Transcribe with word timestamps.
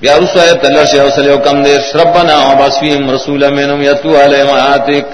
بیا 0.00 0.16
رسو 0.18 0.40
ہے 0.40 0.54
تلر 0.62 0.84
شیخ 0.84 1.14
صلی 1.14 1.30
اللہ 1.30 1.44
کم 1.44 1.62
دیر. 1.62 1.80
ربنا 1.96 2.36
و 2.38 2.50
وباسفیم 2.50 3.10
رسول 3.10 3.42
منم 3.56 3.82
یتو 3.82 4.10
علیہم 4.24 4.50
آیاتک 4.52 5.04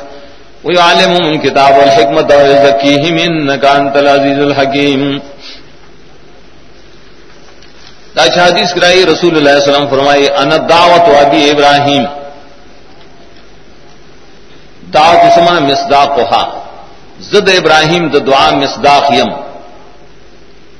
ویعلمهم 0.65 1.38
کتاب 1.43 1.72
والحکمت 1.79 2.33
ویزکیہم 2.33 3.17
انکا 3.24 3.71
انت 3.71 3.97
العزیز 3.97 4.38
الحکیم. 4.38 5.03
دا 8.17 8.24
حدیث 8.37 8.72
کرائی 8.74 9.04
رسول 9.06 9.37
اللہ 9.37 9.51
علیہ 9.51 9.63
وسلم 9.63 9.87
فرمائی، 9.90 10.27
انا 10.43 10.56
دعوت 10.69 11.06
ابی 11.24 11.42
ابراہیم. 11.51 12.04
دعوت 14.94 15.22
اسما 15.28 15.58
مصداقها. 15.71 16.45
زد 17.30 17.48
ابراہیم 17.56 18.09
د 18.09 18.27
دعا 18.27 18.48
مصداق 18.65 19.10
یم 19.19 19.30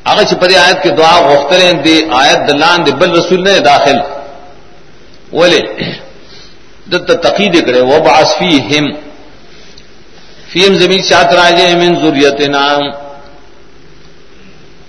اگر 0.05 0.23
چپری 0.23 0.57
آیت 0.57 0.82
کی 0.82 0.91
دعا 0.91 1.21
غختریں 1.21 1.73
دی 1.73 2.03
آیت 2.12 2.48
دلان 2.48 2.87
دی 2.87 2.93
بل 2.93 3.11
رسول 3.11 3.45
نے 3.45 3.61
داخل۔ 3.61 3.97
ولے 5.33 5.61
دت 6.91 7.23
تقید 7.23 7.66
کرے 7.66 7.80
وہ 7.80 7.98
باس 7.98 8.39
فی 8.39 8.59
ہم 10.66 10.75
زمین 10.75 11.02
شاط 11.02 11.34
راجے 11.34 11.77
من 11.77 11.95
ضروریت 11.95 12.48
نام 12.48 12.80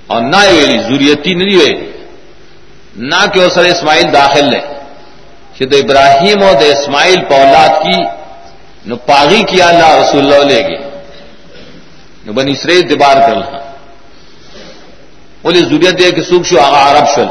اور 0.08 0.22
نہ 0.22 0.36
ویلی 0.52 0.84
ضروریتی 0.84 1.34
نہیں 1.34 1.56
ہوئے۔ 1.56 1.92
نہ 2.96 3.26
کہ 3.34 3.40
وہ 3.40 3.50
سر 3.50 3.64
اسماعیل 3.64 4.14
داخل 4.14 4.46
لے۔ 4.46 4.60
کہ 5.56 5.70
تو 5.70 5.78
ابراہیم 5.78 6.44
اور 6.44 6.56
اسماعیل 6.56 7.20
پولاد 7.30 7.84
کی، 7.84 8.04
نو 8.86 8.96
پاغی 8.96 9.44
کیا 9.44 9.68
اللہ 9.68 9.86
رسول 9.86 10.34
اللہ 10.34 10.54
لے 10.54 10.68
گے 10.68 10.78
نو 12.26 12.34
بنی 12.34 12.52
اسرائیل 12.52 12.90
دبار 12.90 13.16
کر 13.16 13.36
لہا 13.36 13.61
بولی 15.44 15.60
ضروریت 15.60 16.02
ہے 16.02 16.12
کہ 16.12 16.22
سوکھ 16.22 16.48
شو؟ 16.48 16.60
آغا 16.60 16.82
عرب 16.92 17.08
شل 17.16 17.30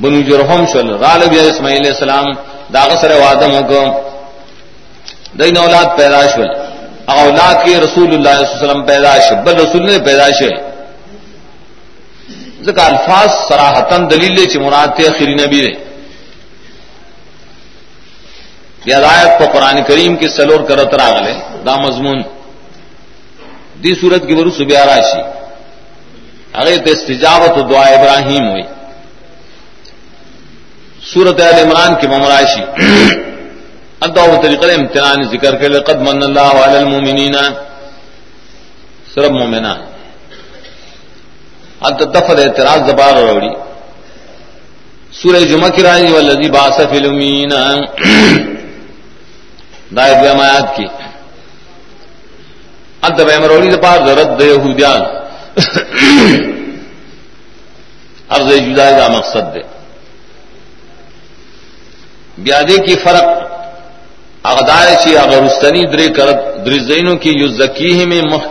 بنو 0.00 0.20
جرحم 0.28 0.64
شل 0.72 0.88
غالب 1.04 1.32
یا 1.32 1.42
اسماعیل 1.42 1.78
علیہ 1.78 1.92
السلام 1.92 2.26
داغ 2.74 2.90
سر 3.00 3.12
وادم 3.20 3.50
حکم 3.50 3.90
دین 5.38 5.56
اولاد 5.56 5.96
پیدا 5.96 6.20
شل 6.34 6.48
اولاد 7.20 7.54
کے 7.64 7.80
رسول 7.80 8.14
اللہ 8.14 8.32
علیہ 8.36 8.54
وسلم 8.54 8.82
پیدا 8.86 9.18
شل 9.28 9.34
بل 9.44 9.54
رسول 9.60 9.82
نے 9.90 9.98
پیدا 10.04 10.28
شل 10.38 10.54
ذکر 12.66 12.84
الفاظ 12.84 13.30
سراحتن 13.48 14.10
دلیل 14.10 14.44
چ 14.52 14.56
مراد 14.56 14.96
تے 14.96 15.08
خری 15.18 15.34
نبی 15.34 15.60
نے 15.60 15.72
یہ 18.86 18.96
رایت 18.96 19.38
کو 19.38 19.44
قرآن 19.52 19.82
کریم 19.88 20.16
کی 20.16 20.28
سلور 20.28 20.60
کرت 20.68 20.94
راغلے 20.94 21.34
دا 21.66 21.74
مضمون. 21.76 22.22
دی 23.82 23.92
صورت 24.00 24.26
کی 24.28 24.34
برو 24.34 24.50
صبح 24.50 24.84
راشی 24.86 25.20
اگر 26.54 26.72
استجابت 26.84 27.70
دعا 27.70 27.80
ابراہیم 27.80 28.50
ہوئی۔ 28.50 28.62
سورت 31.12 31.40
عال 31.40 31.54
عمران 31.54 31.94
کی 32.00 32.06
ممراشی 32.06 32.60
اللہ 34.00 34.42
طریقہ 34.42 34.78
امتحان 34.78 35.22
ذکر 35.22 35.56
کے 35.56 35.68
قد 35.68 35.94
من 35.94 36.22
اللہ 36.22 36.40
علی 36.40 36.76
المومنین 36.76 37.34
سرب 39.14 39.30
مومنا 39.30 39.74
اب 41.80 42.14
دفر 42.14 42.38
اعتراض 42.38 42.90
زبار 42.90 43.12
روڑی۔ 43.12 43.48
سورہ 45.12 45.36
جمعہ 45.36 45.68
کی 45.68 45.82
رائے 45.82 46.12
والذی 46.12 46.50
باسف 46.50 46.92
الامین۔ 46.92 47.48
دائد 49.96 50.22
بیمایات 50.22 50.76
کی۔ 50.76 50.86
اب 53.00 53.18
دب 53.18 53.30
امروڑی 53.36 53.70
دپار 53.70 54.00
رد 54.00 54.40
یہودیان۔ 54.40 55.23
ارض 58.30 58.48
جدا 58.52 58.90
کا 58.90 59.08
مقصد 59.08 59.54
دے۔ 59.54 59.60
بیادے 62.38 62.76
کی 62.86 62.94
فرق 62.94 63.24
اغدار 64.42 64.86
چی 65.04 65.18
اگر 65.18 65.42
استنی 65.42 65.82
درے 65.82 66.08
کرت 66.08 66.66
درزینوں 66.66 67.16
کی 67.16 67.30
یو 67.30 67.48
زکی 67.48 68.04
میں 68.06 68.22
مخ 68.22 68.44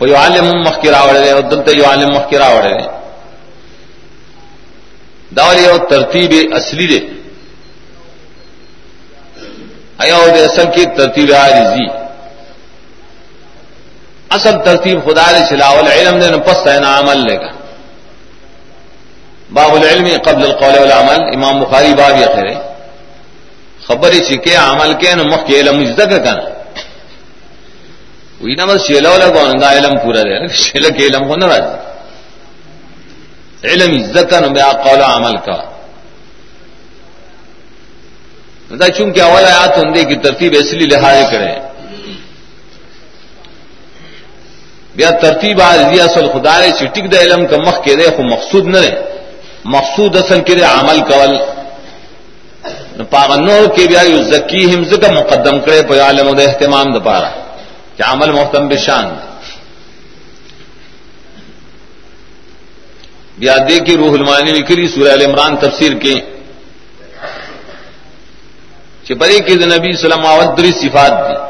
یو 0.00 0.16
عالم 0.16 0.46
مخ 0.60 0.80
کی 0.80 0.88
دے 1.24 1.30
اور 1.30 1.42
دلتا 1.42 1.70
یو 1.70 1.84
عالم 1.84 2.10
مخ 2.14 2.30
کی 2.30 2.36
دے 2.36 2.86
داولی 5.36 5.66
او 5.66 5.78
ترتیب 5.78 6.54
اصلی 6.54 6.86
دے۔ 6.86 7.00
ایا 9.98 10.18
دے 10.34 10.44
اصل 10.44 10.66
کی 10.74 10.84
ترتیب 10.96 11.34
عارضی۔ 11.34 12.07
اصل 14.30 14.50
ترتیب 14.64 15.04
خدا 15.04 15.30
نے 15.30 15.38
چلاول 15.50 15.88
علم 15.88 16.18
دے 16.18 16.38
پس 16.46 16.66
ہے 16.66 16.80
نا 16.80 16.98
عمل 16.98 17.18
لے 17.18 17.36
گا۔ 17.36 17.50
باب 19.52 19.74
العلم 19.74 20.08
قبل 20.24 20.42
القول 20.44 20.78
والعمل، 20.78 21.20
امام 21.34 21.60
بخاری 21.60 21.94
باب 21.94 22.20
یہ 22.20 22.26
خیر 22.26 22.54
خبر 23.86 24.12
ہی 24.12 24.20
چکے 24.20 24.56
عمل 24.56 24.92
کے 25.00 25.14
نہ 25.14 25.22
مخ 25.22 25.46
کے 25.46 25.60
علم 25.60 25.80
مجدہ 25.80 26.02
کا 26.02 26.18
کنا۔ 26.18 26.42
وہی 28.40 28.54
نہ 28.54 28.62
بس 28.62 28.86
شیلا 28.86 29.10
والا 29.10 29.28
کون 29.28 29.60
دا 29.60 29.72
علم 29.72 29.98
پورا 29.98 30.22
دے۔ 30.22 30.48
شیلا 30.52 30.88
کے 30.88 31.06
علم 31.06 31.28
کو 31.28 31.36
نہ 31.36 31.44
راضی 31.44 31.88
علم 33.68 34.04
عزت 34.04 34.30
کا 34.30 34.40
نہ 34.40 34.46
بیا 34.46 34.72
قول 34.72 35.02
عمل 35.02 35.36
کا۔ 35.36 35.56
چونکہ 38.88 39.20
اول 39.20 39.44
آیات 39.44 39.78
ہوں 39.78 39.94
کی 39.94 40.16
ترتیب 40.16 40.54
اس 40.58 40.72
لیے 40.72 40.86
لحاظ 40.86 41.16
کرے۔ 41.30 41.67
بیا 44.98 45.10
ترتیب 45.10 45.62
آ 45.62 45.74
اصل 46.04 46.26
خدا 46.32 46.58
نے 46.58 46.70
چٹک 46.78 47.12
د 47.12 47.14
علم 47.14 47.46
کا 47.46 47.56
مخ 47.56 47.84
کے 47.84 47.94
دے، 47.94 48.10
خو 48.16 48.22
مقصود 48.22 48.66
نہ 48.66 48.78
رہے 48.78 49.18
مقصود 49.64 50.16
اصل 50.16 50.40
کے 50.40 50.54
دے 50.54 50.62
عمل 50.62 51.00
کول۔ 51.00 51.38
پاغنور 53.10 53.76
کے 53.76 53.86
بیا 53.88 54.00
یو 54.00 54.22
زکی 54.22 54.74
ہمز 54.74 54.90
کا 54.90 55.12
مقدم 55.12 55.60
کرے 55.60 55.82
پہ 55.88 56.00
عالم 56.00 56.36
دے 56.36 56.44
اہتمام 56.44 56.98
د 56.98 57.04
پارا۔ 57.04 57.30
کہ 57.96 58.02
عمل 58.02 58.30
محتم 58.30 58.68
بشان 58.68 59.14
بیا 63.38 63.56
دے 63.68 63.80
کی 63.80 63.96
روح 63.96 64.12
المانی 64.12 64.50
لکھری 64.50 64.88
سورہ 64.88 65.12
ال 65.12 65.22
عمران 65.22 65.56
تفسیر 65.56 65.92
کے۔ 65.92 66.14
چپری 69.04 69.40
کے 69.40 69.54
نبی 69.54 69.96
سلام 69.96 70.26
آودری 70.26 70.72
صفات 70.72 71.47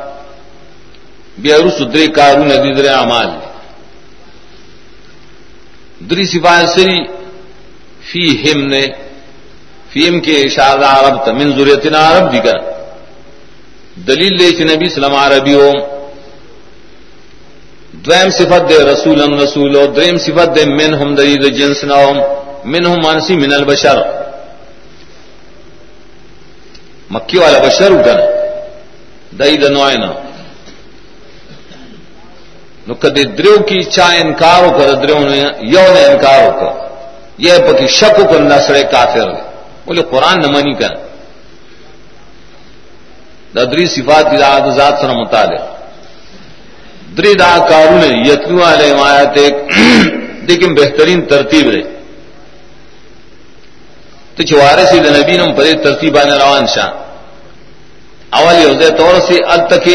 دی 1.38 1.42
بیرو 1.42 1.70
سدری 1.70 2.06
کارو 2.18 2.44
ندی 2.44 2.72
در 2.74 2.86
امال 2.98 3.28
دری 6.10 6.24
سفا 6.32 6.54
سری 6.74 6.98
فی 8.08 8.24
ہم 8.42 8.60
نے 8.72 8.84
فیم 9.92 10.20
کے 10.24 10.34
اشارہ 10.46 10.88
عرب 10.98 11.16
تمن 11.24 11.48
ضرورت 11.56 11.86
عرب 11.94 12.32
دی 12.32 12.40
کا. 12.44 12.56
دلیل 14.06 14.34
لے 14.38 14.48
چ 14.56 14.60
نبی 14.70 14.88
سلم 14.94 15.14
عربی 15.14 15.54
ہو. 15.54 15.70
دویم 18.06 18.30
صفت 18.38 18.62
دے 18.70 18.78
رسول 18.92 19.18
رسول 19.42 19.76
ہو، 19.76 19.86
دریم 19.96 20.16
صفت 20.26 20.48
دے 20.56 20.64
من 20.78 20.94
ہم 21.00 21.14
دری 21.18 21.36
د 21.42 21.46
جنس 21.58 21.84
نہ 21.84 21.94
ہو 22.02 22.12
من 22.72 22.86
ہم 22.86 22.98
مانسی 23.06 23.34
من 23.42 23.52
البشر. 23.52 23.98
مکی 27.10 27.38
والا 27.38 27.58
بشر 27.66 27.90
اٹھن 27.98 28.18
دئی 29.38 29.56
دنوائے 29.62 29.96
نہ 30.02 30.10
نو 32.88 32.94
کدی 33.02 33.22
دریو 33.38 33.56
کی 33.68 33.82
چا 33.94 34.06
انکار 34.22 34.62
ہو 34.64 34.70
کر 34.78 34.92
دریو 35.02 35.18
نے 35.28 35.40
یو 35.74 35.86
نے 35.94 36.04
انکار 36.10 36.40
ہو 36.44 36.68
یہ 37.46 37.58
پکی 37.66 37.86
شک 37.98 38.16
کو 38.28 38.38
نسڑے 38.52 38.82
کافر 38.92 39.28
بولے 39.86 40.02
قرآن 40.12 40.40
نہ 40.42 40.48
منی 40.54 40.74
کر. 40.80 40.94
ددری 43.54 43.86
صفات 43.94 44.30
کی 44.30 44.36
ذات 44.36 44.64
ذات 44.76 44.94
سر 45.00 45.10
مطالعہ 45.20 45.66
دری 47.16 47.32
دا 47.34 47.52
کارو 47.68 47.98
یتنو 48.28 48.58
والے 48.60 48.90
آیات 49.04 49.36
لیکن 50.48 50.74
بہترین 50.74 51.20
ترتیب 51.32 51.70
رہے 51.70 51.82
تو 54.34 54.42
چوارے 54.50 54.84
سے 54.90 54.96
نبی 55.00 55.36
نم 55.36 55.52
پرے 55.56 55.72
ترتیب 55.84 56.18
آنے 56.18 56.34
روان 56.42 56.66
شاہ 56.74 56.90
اول 58.38 58.56
یہ 58.56 58.90
طور 58.98 59.14
سے 59.28 59.36
ال 59.52 59.60
تک 59.70 59.88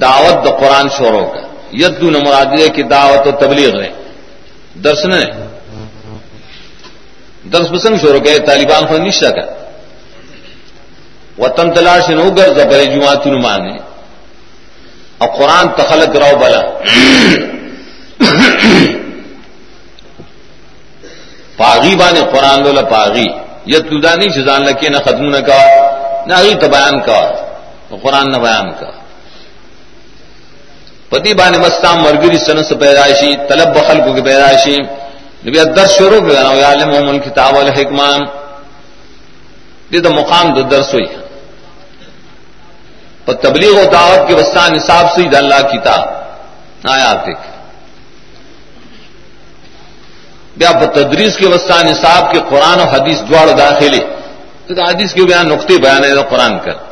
دعوت 0.00 0.44
دا 0.44 0.50
قرآن 0.60 0.88
شوروں 0.96 1.26
کا 1.32 1.47
یدو 1.72 2.10
نمرادی 2.10 2.68
کی 2.68 2.82
دعوت 2.82 3.26
و 3.26 3.30
تبلیغ 3.30 3.76
نے 3.80 3.88
درس 4.84 5.04
نے 5.04 5.24
درس 7.52 7.68
پسند 7.70 7.96
شروع 8.00 8.20
گئے 8.24 8.38
طالبان 8.38 8.86
کو 8.86 8.98
نشا 8.98 9.30
کا 9.30 9.46
وطن 11.38 11.74
تلاش 11.74 12.10
نو 12.10 12.30
گر 12.30 12.48
زبر 12.54 12.84
جماعت 12.84 13.26
نمانے 13.26 13.76
اور 15.18 15.28
قرآن 15.28 15.68
تخلق 15.76 16.16
راؤ 16.16 16.36
بلا۔ 16.36 16.62
پاغی 21.56 21.96
بانے 21.96 22.20
قرآن 22.32 22.62
لولا 22.64 22.82
پاغی۔ 22.82 23.26
یہ 23.66 23.78
تدانی 23.78 24.28
شزان 24.28 24.64
لکے 24.64 24.88
نہ 24.88 24.96
ختم 24.96 25.24
نہ 25.24 25.40
کہا 25.46 25.66
نہ 26.26 26.34
تو 26.60 26.68
بیان 26.68 27.00
کہا 27.00 27.26
قرآن 28.02 28.32
نہ 28.32 28.36
بیان 28.36 28.72
کہا 28.72 28.98
پتی 31.08 31.34
بان 31.34 31.52
مستام 31.58 32.02
مرگری 32.02 32.38
سنس 32.38 32.72
پیدائشی 32.80 33.36
طلب 33.48 33.78
بخل 33.78 34.00
کو 34.00 34.22
پیدائشی 34.22 34.76
نبی 35.46 35.64
درس 35.64 35.98
شروع 35.98 36.20
بھی 36.20 36.34
گنا 36.34 36.66
عالم 36.66 36.88
محمد 36.88 37.24
کتاب 37.24 37.56
الحکمان۔ 37.56 38.20
یہ 39.90 40.00
تو 40.00 40.10
مقام 40.10 40.54
دو 40.54 40.62
درس 40.62 40.94
ہوئی۔ 40.94 41.06
اور 43.24 43.34
تبلیغ 43.34 43.74
و 43.74 43.84
دعوت 43.92 44.28
کے 44.28 44.34
وسطہ 44.34 44.72
نصاب 44.72 45.06
سے 45.14 45.36
اللہ 45.36 45.54
کتاب 45.54 46.08
آیا 46.90 47.12
دیکھ۔ 47.26 47.40
بیا 50.56 50.70
تدریس 50.70 51.36
کے 51.36 51.46
وسطہ 51.46 51.84
نصاب 51.84 52.32
کے 52.32 52.38
قرآن 52.48 52.80
و 52.80 52.84
حدیث 52.84 53.20
دوڑ 53.20 53.50
داخلے 53.50 54.00
تو 54.66 54.82
حدیث 54.82 55.14
کے 55.14 55.22
بیان 55.22 55.48
نقطے 55.48 55.76
بیان 55.76 56.04
ہے 56.04 56.10
قرآن 56.30 56.58
کر۔ 56.58 56.87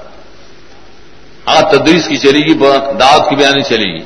ہاں 1.46 1.62
تدریس 1.72 2.08
کی 2.08 2.16
چلے 2.16 2.40
گی 2.46 2.54
دعوت 3.00 3.28
کی 3.28 3.36
بیان 3.36 3.62
چلے 3.64 3.88
گی۔ 3.94 4.04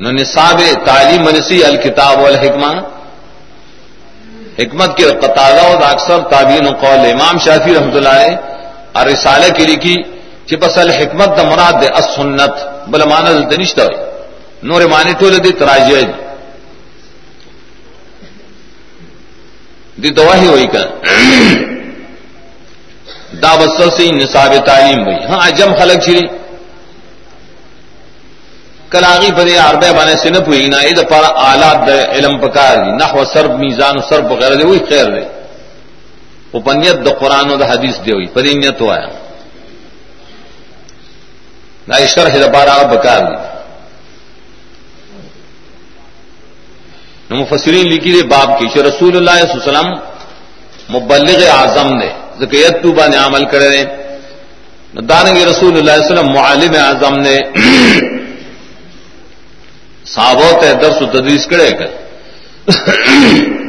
نو 0.00 0.10
نصاب 0.12 0.60
تعلیم 0.84 1.22
منسی 1.24 1.64
الکتاب 1.64 2.18
والحکمہ۔ 2.20 2.72
حکمت 4.58 4.96
کے 4.96 5.04
قطاضہ 5.22 5.66
و 5.66 5.84
اکثر 5.84 6.18
تعبین 6.30 6.66
و 6.66 6.72
قول 6.80 7.04
امام 7.10 7.38
شافی 7.44 7.74
رحمۃ 7.74 7.96
اللہ 7.96 8.14
علیہ 8.20 8.36
اور 8.96 9.06
رسالہ 9.06 9.48
کی 9.56 9.66
لکھی 9.66 9.96
چپ 10.48 10.64
اصل 10.64 10.90
حکمت 10.90 11.36
دا 11.36 11.42
مراد 11.50 11.74
دے 11.82 11.88
السنت، 12.00 12.54
بل 12.90 13.02
مانا 13.08 13.30
دنشتا 13.50 13.82
ہوئی 13.84 13.98
نور 14.68 14.82
مانی 14.92 15.12
ٹول 15.18 15.34
دی 15.44 15.52
تراجی 15.58 16.02
دی 20.02 20.10
دواہی 20.18 20.46
ہوئی 20.46 20.66
کر 20.72 20.86
دا 23.32 23.54
بسل 23.56 23.90
سے 23.90 24.10
نصاب 24.12 24.54
تعلیم 24.66 25.04
ہوئی 25.04 25.16
ہاں 25.24 25.40
اجم 25.40 25.74
خلق 25.78 26.04
چری 26.04 26.26
کلاغی 28.90 29.30
پر 29.36 29.48
عربے 29.60 29.92
بانے 29.92 30.14
سے 30.22 30.30
نہ 30.30 30.38
پوئی 30.46 30.66
نہ 30.66 30.76
اد 30.84 30.98
پر 31.10 31.24
آلات 31.42 31.86
دے 31.86 31.98
علم 32.12 32.38
پکار 32.40 32.76
دی 32.76 32.90
نحو 32.92 33.24
سرب 33.32 33.52
میزان 33.58 33.98
و 33.98 34.00
سرب 34.08 34.30
وغیرہ 34.30 34.54
دے 34.54 34.64
وہی 34.64 34.78
خیر 34.88 35.10
دے 35.14 35.24
وہ 36.52 36.60
پنیت 36.60 36.96
د 37.06 37.18
قرآن 37.20 37.50
و 37.50 37.56
دا 37.56 37.66
حدیث 37.72 37.96
دے 38.06 38.12
ہوئی 38.12 38.26
پر 38.34 38.44
نیت 38.54 38.80
ہوا 38.80 38.96
ہے 38.96 39.10
نہ 41.88 42.06
شرح 42.14 42.38
دا 42.38 42.46
بارہ 42.48 42.82
بکار 42.88 43.20
دی 43.22 43.38
مفسرین 47.30 47.86
لکھی 47.88 48.12
دے 48.12 48.22
باپ 48.28 48.58
کی 48.58 48.66
شو 48.74 48.82
رسول 48.82 49.16
اللہ 49.16 49.30
صلی 49.32 49.50
اللہ 49.50 49.60
علیہ 49.60 49.68
وسلم 49.68 49.90
مبلغ 50.90 51.42
اعظم 51.50 51.94
نے 51.94 52.10
ذکیت 52.40 52.82
تو 52.82 52.92
بانے 52.92 53.16
عمل 53.16 53.44
کرے 53.52 53.84
دانگی 55.08 55.44
رسول 55.44 55.76
اللہ 55.76 55.94
علیہ 55.96 56.04
وسلم 56.04 56.28
معالم 56.34 56.74
اعظم 56.78 57.14
نے 57.26 57.36
صحابہ 60.14 60.48
تے 60.60 60.72
درس 60.82 60.98
و 61.02 61.06
تدریس 61.06 61.44
کرے 61.46 61.70
کر 61.78 61.88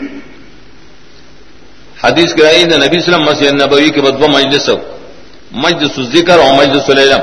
حدیث 2.04 2.34
کرائی 2.34 2.64
نے 2.64 2.78
نبی 2.78 2.98
اسلم 2.98 3.22
مسیح 3.22 3.50
نبوی 3.52 3.90
کے 3.96 4.02
بدو 4.02 4.28
مجلس 4.28 4.66
ہو۔ 4.70 4.78
مجلس 5.66 5.94
ذکر 6.14 6.38
اور 6.40 6.54
مجلس 6.54 6.90
العلم۔ 6.90 7.22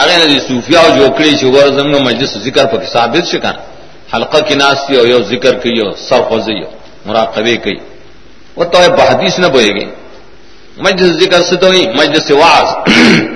آگے 0.00 0.16
ندی 0.16 0.32
جی 0.32 0.40
صوفیا 0.48 0.80
اور 0.80 0.90
جوکڑی 0.98 1.30
شگر 1.40 1.68
زمن 1.78 1.94
مجلس 2.04 2.32
ذکر 2.44 2.64
پر 2.72 2.84
ثابت 2.92 3.24
شکا 3.32 3.52
حلقہ 4.14 4.40
کی 4.48 4.54
ناستی 4.54 4.96
ہو 4.96 5.04
یو 5.06 5.20
ذکر 5.32 5.54
کی 5.62 5.72
ہو 5.80 5.90
سر 6.08 6.20
خوزی 6.28 6.58
ہو 6.62 6.70
مراقبے 7.06 7.56
کی۔ 7.64 7.76
وہ 8.58 8.64
تو 8.64 8.78
بحدیث 8.96 9.38
نہ 9.38 9.46
بوئے 9.46 9.70
گی۔ 9.76 9.86
مجلس 10.86 11.10
ذکر 11.22 11.40
سے 11.42 11.56
تو 11.56 11.68
ہی 11.70 11.82
مجلس 12.00 12.30
واز 12.30 12.68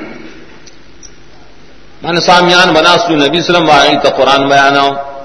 من 2.02 2.20
سامیان 2.20 2.68
بنا 2.74 2.94
سو 3.02 3.14
نبی 3.16 3.40
سلم 3.46 3.68
واغی 3.68 3.96
تا 4.02 4.10
قرآن 4.18 4.42
بیانا 4.48 4.82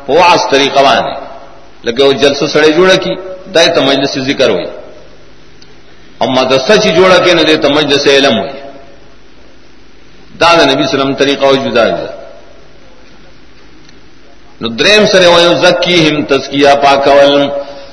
وہ 0.07 0.19
آس 0.33 0.44
طریقہ 0.51 0.81
وانے 0.85 1.13
لگے 1.85 2.03
وہ 2.03 2.13
جلسہ 2.21 2.45
سڑے 2.53 2.69
جوڑا 2.77 2.95
کی 3.03 3.13
دائے 3.53 3.67
تا 3.75 3.81
مجلس 3.89 4.13
ذکر 4.29 4.49
ہوئی۔ 4.49 4.69
اور 6.17 6.29
مدرسہ 6.38 6.75
چی 6.81 6.89
جوڑا 6.97 7.17
کے 7.25 7.33
نہ 7.33 7.41
دے 7.50 7.55
تا 7.63 7.67
مجلس 7.77 8.03
علم 8.07 8.35
ہوئی۔ 8.39 8.55
دادا 10.39 10.63
نبی 10.71 10.85
سلم 10.91 11.13
طریقہ 11.21 11.45
ہو 11.45 11.55
جدا 11.65 11.83
جدا 11.89 12.13
نو 14.61 14.67
دریم 14.79 15.05
سرے 15.11 15.27
ویو 15.33 15.53
زکی 15.63 15.97
ہم 16.07 16.17
تزکیہ 16.29 16.73
پاکول 16.83 17.33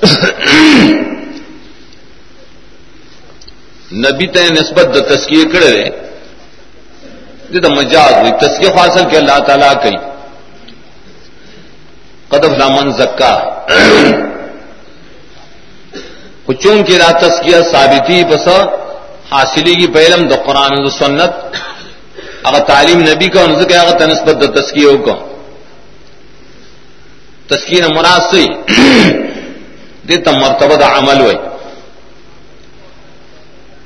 نبی 4.02 4.26
تے 4.26 4.42
نسبت 4.50 4.86
دا 4.94 5.14
تزکیہ 5.14 5.44
کڑے 5.44 5.90
مجاز 7.76 8.12
ہوئی۔ 8.12 8.32
تسکیہ 8.40 8.70
فاصل 8.76 9.04
کے 9.10 9.16
اللہ 9.16 9.38
تعالیٰ 9.46 9.74
کئی۔ 9.82 9.96
قدف 12.28 12.52
لامن 12.58 12.90
زکا۔ 12.90 13.34
چون 16.62 16.82
کی 16.84 16.98
رات 16.98 17.20
تسکیہ 17.20 17.56
ثابتی 17.72 18.24
بس 18.24 18.48
حاصلی 19.32 19.74
کی 19.74 19.86
پہلم 19.86 20.28
د 20.28 20.32
قرآن 20.46 20.90
سنت، 20.90 21.32
اگر 22.42 22.60
تعلیم 22.64 23.00
نبی 23.00 23.28
کا 23.28 23.40
ان 23.40 23.62
سے 23.62 23.76
اگر 23.76 23.98
تنسبت 23.98 24.36
د 24.42 24.44
تسکیوں 24.58 24.98
کو 24.98 25.14
تسکین 27.46 27.84
مناسب 27.96 28.70
دیتا 30.08 30.30
مرتبہ 30.30 30.74
دا 30.74 30.98
عمل 30.98 31.20
ہوئی 31.20 31.36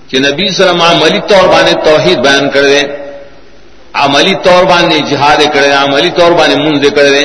کہ 0.08 0.18
نبی 0.18 0.46
صلی 0.56 0.68
عملی 0.68 1.20
طور 1.28 1.48
بانے 1.48 1.72
توحید 1.84 2.18
بیان 2.26 2.48
کر 2.50 2.62
دیں 2.62 2.86
عملی 4.04 4.34
طور 4.44 4.64
بانے 4.64 4.98
جہاد 5.10 5.40
کرے 5.54 5.70
عملی 5.72 6.10
طور 6.18 6.32
بانے 6.38 6.54
منز 6.54 6.86
کرے 6.96 7.24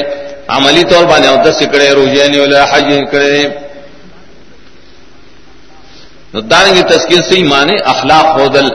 عملی 0.55 0.83
طور 0.89 1.03
بانے 1.05 1.27
ادس 1.27 1.61
کرے 1.71 1.89
روزانی 1.99 2.39
حج 2.71 2.89
کرے 3.11 3.43
دان 6.51 6.73
کی 6.75 6.81
تسکیر 6.89 7.21
سے 7.21 7.35
ہی 7.35 7.43
مانے 7.43 7.73
اخلاق 7.85 8.25
خودل 8.37 8.67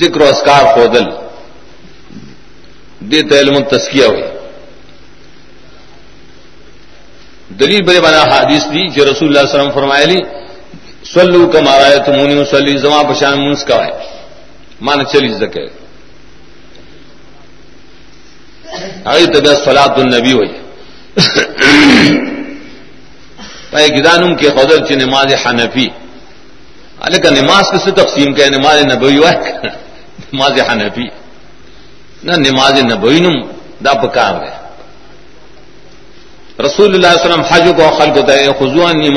ذکر 0.00 0.20
و 0.20 0.28
اسکار 0.28 0.64
خودل 0.74 1.04
دیتا 3.10 3.38
علم 3.38 3.58
تسکیہ 3.70 4.04
ہوئی۔ 4.04 4.22
دلیل 7.60 7.82
بڑے 7.86 8.00
بنا 8.00 8.22
حادث 8.30 8.64
دی 8.72 8.86
جو 8.94 9.04
رسول 9.04 9.28
اللہ 9.28 9.40
علیہ 9.40 9.54
وسلم 9.54 9.70
فرمائے 9.70 10.06
لی 10.06 10.20
سلو 11.14 11.48
کا 11.48 11.60
مارا 11.60 11.86
ہے 11.86 11.98
تمونی 12.06 12.34
وسلی 12.34 12.76
زما 12.76 13.02
پشان 13.02 13.44
منس 13.44 13.64
کا 13.64 13.86
ہے۔ 13.86 13.90
مان 14.80 15.06
چلی 15.06 15.34
سکے 15.34 15.66
آئی 19.04 19.26
تو 19.26 19.40
بس 19.40 19.68
النبی 19.68 20.32
ہوئی۔ 20.32 20.52
گدان 23.98 24.36
کے 24.36 24.48
خدر 24.50 24.86
چی 24.86 24.94
نماز 24.94 25.26
حنفی۔ 25.46 25.88
ارے 27.00 27.18
کا 27.18 27.30
نماز 27.30 27.64
کس 27.70 27.84
تقسیم 27.84 28.32
کے 28.32 28.46
نماز 28.50 28.78
نبوی 28.86 29.18
ہوا 29.18 29.30
نماز 30.32 30.52
حنفی۔ 30.70 31.06
نہ 32.22 32.32
نماز 32.32 32.72
نبوی 32.72 33.20
نم، 33.20 33.36
دا 33.84 33.92
پکار 33.94 34.34
ہے۔ 34.34 34.54
رسول 36.62 36.94
اللہ 36.94 37.06
علیہ 37.06 37.24
وسلم 37.24 37.40
حج 37.40 37.64
کو 37.76 37.96
خلق 37.98 38.16
ہوتا 38.16 38.32
ہے 38.32 38.46
خزوان 38.58 38.98
نی 38.98 39.08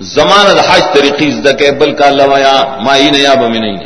زمان 0.00 0.46
الحج 0.46 0.82
طریقی 0.94 1.30
زدک 1.30 1.62
بل 1.78 1.92
کا 1.94 2.08
لوایا 2.10 2.56
مائی 2.84 3.10
نیا 3.10 3.34
بمی 3.34 3.58
نہیں 3.58 3.78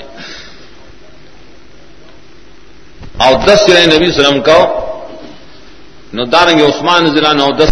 او 3.21 3.33
دس 3.47 3.69
رہے 3.69 3.87
نبی 3.87 4.11
سلم 4.13 4.41
کو 4.41 4.59
نو 6.13 6.25
دارنگ 6.25 6.61
عثمان 6.63 7.07
ضلع 7.15 7.33
نو 7.33 7.51
دس 7.59 7.71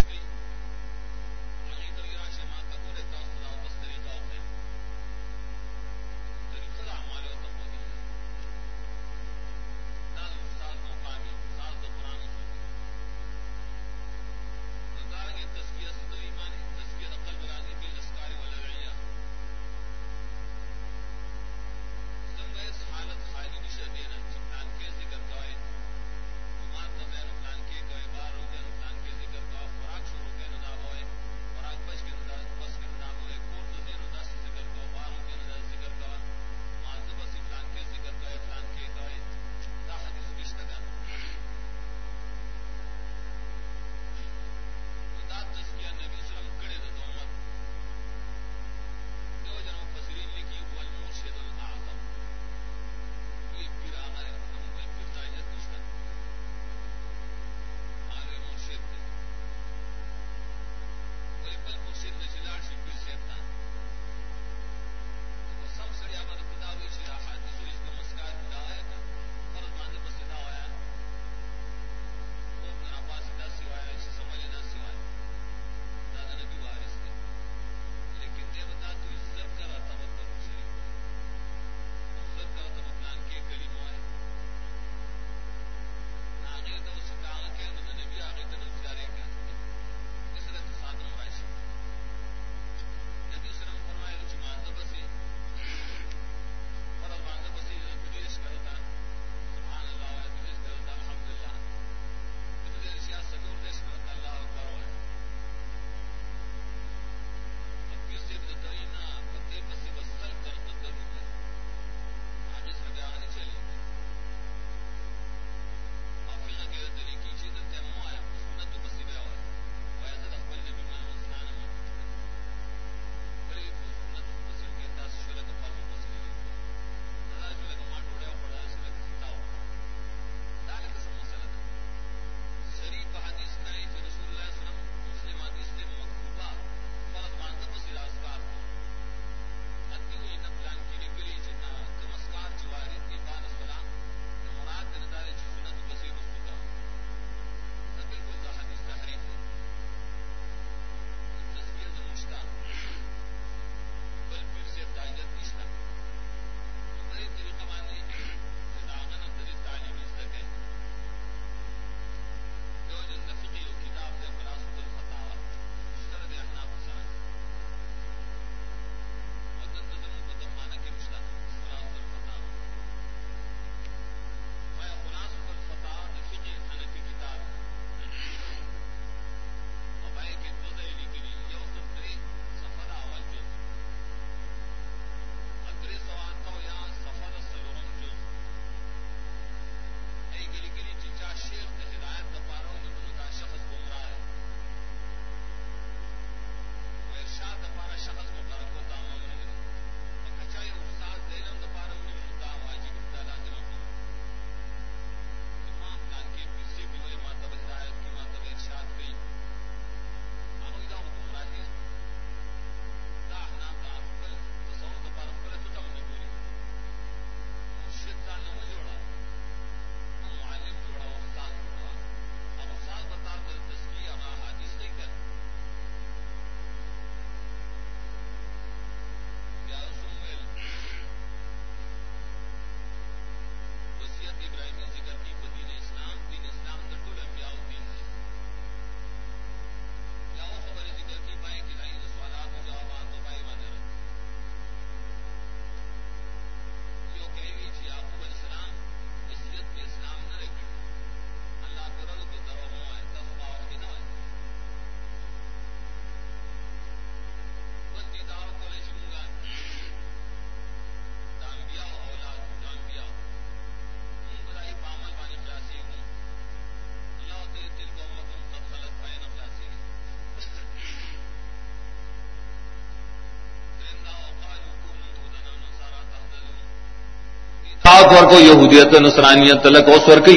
دعوت 277.84 278.12
ور 278.12 278.30
کو 278.30 278.40
یہودیت 278.40 278.92
نصرانیت 279.00 279.62
تلک 279.62 279.88
اس 279.88 280.08
ور 280.08 280.20
کی 280.26 280.36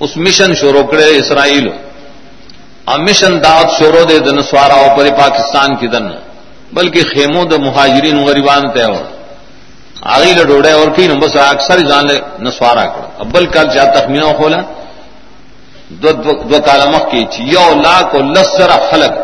اس 0.00 0.16
مشن 0.16 0.54
شروع 0.54 0.82
کرے 0.90 1.06
اسرائیل. 1.16 1.68
اور 2.84 2.98
مشن 2.98 3.32
دعوت 3.42 3.68
شروع 3.78 4.04
دے 4.08 4.18
دن 4.18 4.42
سوارا 4.42 4.76
پر 4.96 5.06
پاکستان 5.18 5.76
کی 5.80 5.86
دن. 5.86 6.06
بلکہ 6.76 7.00
خیموں 7.12 7.44
د 7.44 7.52
مہاجرین 7.66 8.18
غریبان 8.26 8.62
تے 8.74 8.82
اور. 8.82 9.04
آگی 10.14 10.32
لڈوڑے 10.34 10.72
اور 10.72 10.88
کی 10.96 11.08
بس 11.22 11.36
اکثر 11.36 11.78
جان 11.88 12.06
لے 12.06 12.18
نسوارا 12.44 12.84
کر. 12.92 13.04
ابل 13.24 13.46
کل 13.54 13.66
جا 13.74 13.84
تخمینہ 13.94 14.32
کھولا. 14.36 14.60
دو, 16.02 16.10
دو, 16.24 16.32
دو 16.50 16.58
کالمخ 16.66 17.04
کی 17.10 17.24
چی. 17.32 17.42
یو 17.54 17.68
لاکھ 17.84 18.14
و 18.14 18.20
لسر 18.34 18.70
خلق 18.90 19.14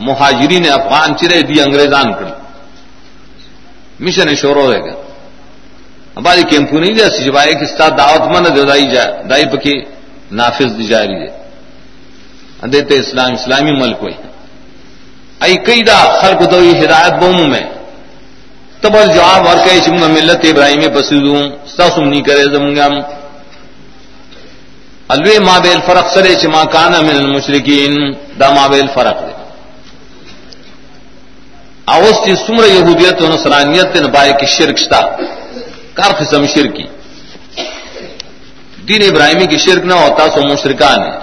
مہاجرین 0.00 0.64
افغان 0.70 1.16
چرے 1.18 1.40
دی 1.48 1.60
انگریزان 1.62 2.12
کر. 2.18 2.28
مشن 4.04 4.34
شروع 4.34 4.66
دے 4.72 4.80
گا 4.84 4.94
ہماری 6.16 6.42
کیمپو 6.50 6.78
نہیں 6.78 6.94
جیسی 6.98 7.24
جبائے 7.24 7.52
کہ 7.58 7.66
ستا 7.66 7.88
دعوت 7.98 8.24
مند 8.32 8.46
دے 8.56 8.64
دائی 8.64 8.86
جائے 8.94 9.10
دائی 9.30 9.44
پکی 9.52 9.76
نافذ 10.38 10.70
دی 10.78 10.86
جاری 10.92 11.16
دے 11.20 11.30
دیتے 12.72 12.94
اسلام، 12.98 13.32
اسلامی 13.32 13.72
ملک 13.80 13.98
ہوئی۔ 14.02 14.14
ای 15.44 15.56
کئی 15.66 15.82
دا 15.82 15.98
خلق 16.20 16.40
دو 16.50 16.58
ہدایت 16.82 17.14
بوم 17.20 17.38
میں۔ 17.50 17.66
تب 18.80 18.92
جواب 19.14 19.48
اور 19.48 19.56
کہ 19.64 19.78
چمگا 19.84 20.06
ملت 20.16 20.44
ابراہیم 20.50 20.82
پسیدوں 20.94 21.40
ستا 21.72 21.88
سمنی 21.94 22.20
کرے 22.26 22.44
زمگا 22.54 22.86
الوے 25.08 25.38
ما 25.46 25.58
بیل 25.58 25.80
فرق 25.86 26.06
سرے 26.14 26.34
چما 26.42 26.62
کانا 26.64 27.00
من 27.00 27.16
المشرکین، 27.22 27.94
دا 28.40 28.48
ما 28.56 28.66
بیل 28.66 28.86
فرق 28.94 29.18
دے۔ 29.26 29.32
اوس 31.94 32.16
چې 32.24 32.32
څومره 32.46 32.68
يهوديت 32.76 33.16
او 33.22 33.26
نصرانيت 33.34 33.96
نه 33.96 34.08
پای 34.14 34.30
کې 34.38 34.46
شرک 34.56 34.76
شتا۔ 34.84 35.00
کار 35.96 36.12
قسم 36.12 36.46
شرکی. 36.46 36.86
دین 38.88 39.02
ابراہیمی 39.10 39.46
کی 39.46 39.58
شرک 39.58 39.84
نہ 39.84 39.94
ہوتا، 39.94 40.28
سو 40.34 40.42
مشرکان 40.42 40.98
ہے 41.02 41.16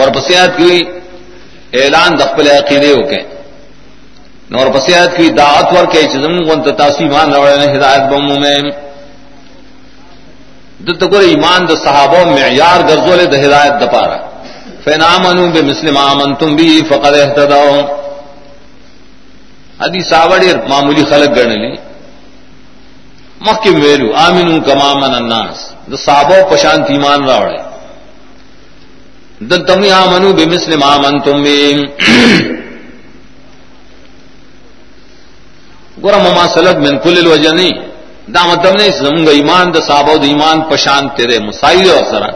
اور 0.00 0.08
بسیات 0.08 0.56
کی 0.56 0.82
اعلان 1.72 2.18
دخل 2.18 2.50
عقیدے 2.50 2.92
ہو 2.92 3.08
کے۔ 3.08 3.20
اور 4.58 4.66
بسیات 4.66 5.16
کی 5.16 5.28
دعوت 5.28 5.78
ور 5.78 5.84
کے 5.92 6.02
چزم 6.02 6.38
کو 6.38 6.70
تاسیمان 6.70 7.32
روڑے 7.32 7.56
نے 7.56 7.72
ہدایت 7.72 8.02
بموں 8.02 8.36
میں۔ 8.40 8.58
دتکر 10.86 11.20
ایمان 11.20 11.68
د 11.68 11.70
صحابہ 11.84 12.24
معیار 12.24 12.80
گرزول 12.88 13.20
د 13.32 13.34
ہدایت 13.46 13.72
دپارا 13.80 14.18
فینامنو 14.84 15.46
بے 15.48 15.62
مسلم 15.62 15.96
آمن 15.96 16.34
تم 16.34 16.56
فقد 16.88 17.14
احتداؤ 17.18 17.74
ادی 19.78 20.00
ساوڑی 20.00 20.48
معمولی 20.68 21.04
خلق 21.04 21.36
گڑنے 21.36 21.91
لی 23.46 23.70
ویلو 23.82 24.08
آمین 24.26 24.60
کما 24.66 24.92
من 25.02 25.14
الناس. 25.14 25.56
د 25.90 25.94
صحابو 26.06 26.38
پشانت 26.50 26.90
ایمان 26.90 27.20
راوڑے. 27.28 27.58
دل 29.50 29.64
تم 29.66 29.82
آمنو 30.02 30.32
بے 30.38 30.44
مسلم 30.54 30.82
آمن 30.82 31.14
تم 31.24 31.42
بھی 31.42 31.58
گورا 36.02 36.18
مما 36.18 36.46
سلط 36.54 36.76
من 36.86 36.98
کل 37.04 37.16
الوجہ 37.18 37.52
نہیں 37.58 37.74
دا 38.34 38.42
مطلب 38.46 38.72
نہیں 38.78 38.90
زمگ 39.02 39.28
ایمان 39.28 39.66
د 39.74 39.76
صحابو 39.88 40.16
د 40.22 40.24
ایمان 40.32 40.60
پشانت 40.70 41.16
تیرے، 41.16 41.38
مسائی 41.48 41.88
اور 41.90 42.04
سرا 42.10 42.30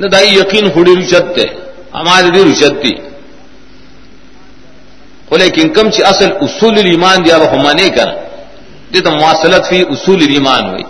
نہ 0.00 0.06
دائی 0.12 0.28
یقین 0.40 0.66
خڑی 0.74 0.92
رچت 1.00 1.26
تے 1.34 1.46
ہمارے 1.94 2.28
دی 2.34 2.42
رچت 2.50 2.74
تھی 2.82 2.94
لیکن 5.40 5.68
کم 5.72 5.90
چی 5.94 6.02
اصل 6.02 6.30
اصول 6.44 6.76
ایمان 6.90 7.24
دیا 7.24 7.36
وہ 7.40 7.48
ہما 7.52 7.72
نہیں 7.72 7.92
کر 7.96 8.08
یہ 8.90 9.00
تو 9.00 9.10
مواصلت 9.12 9.68
فی 9.68 9.80
اصول 9.90 10.22
ایمان 10.28 10.68
ہوئی 10.70 10.84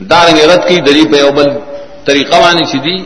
دارنگ 0.00 0.38
رت 0.50 0.68
کی 0.68 0.80
دری 0.80 1.04
پہ 1.12 1.20
اوبل 1.22 1.48
طریقہ 2.04 2.36
وانی 2.36 2.64
چی 2.72 2.78
دی 2.78 2.96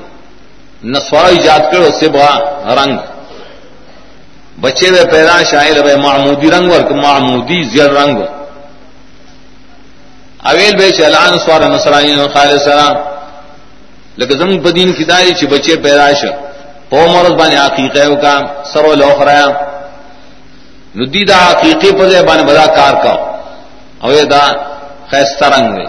نسوارا 0.84 1.28
ایجاد 1.28 1.72
کر 1.72 1.80
اس 1.80 2.00
سے 2.00 2.06
رنگ 2.76 2.96
بچے 4.60 4.90
وے 4.90 5.04
پیدا 5.10 5.36
شاعر 5.50 5.78
وے 5.84 5.94
معمودی 5.96 6.50
رنگ 6.50 6.72
اور 6.72 6.90
معمودی 6.96 7.62
زیر 7.72 7.90
رنگ 7.92 8.18
اویل 10.42 10.76
بے 10.76 10.90
چلان 10.90 11.38
سوار 11.38 11.68
نسرائین 11.68 12.18
اور 12.20 12.28
خال 12.34 12.58
سلام 12.64 12.94
لیکن 14.16 14.38
زم 14.38 14.56
بدین 14.62 14.92
کی 14.92 15.04
داری 15.04 15.32
چی 15.38 15.46
بچے 15.46 15.76
پیدائش 15.82 16.24
پو 16.90 17.06
مرض 17.08 17.34
بانی 17.38 17.56
عقیقے 17.56 18.04
کا 18.22 18.34
سرو 18.72 18.94
لوخ 18.94 19.20
رہا 19.22 19.69
ندی 20.96 21.22
دا 21.24 21.36
عقیقی 21.50 21.90
پزے 21.98 22.22
بانی 22.28 22.42
بدا 22.50 22.66
کار 22.76 22.94
کا. 23.02 23.14
اوے 24.04 24.22
دا 24.32 24.42
خیستہ 25.10 25.46
رنگ 25.54 25.68
دے. 25.76 25.86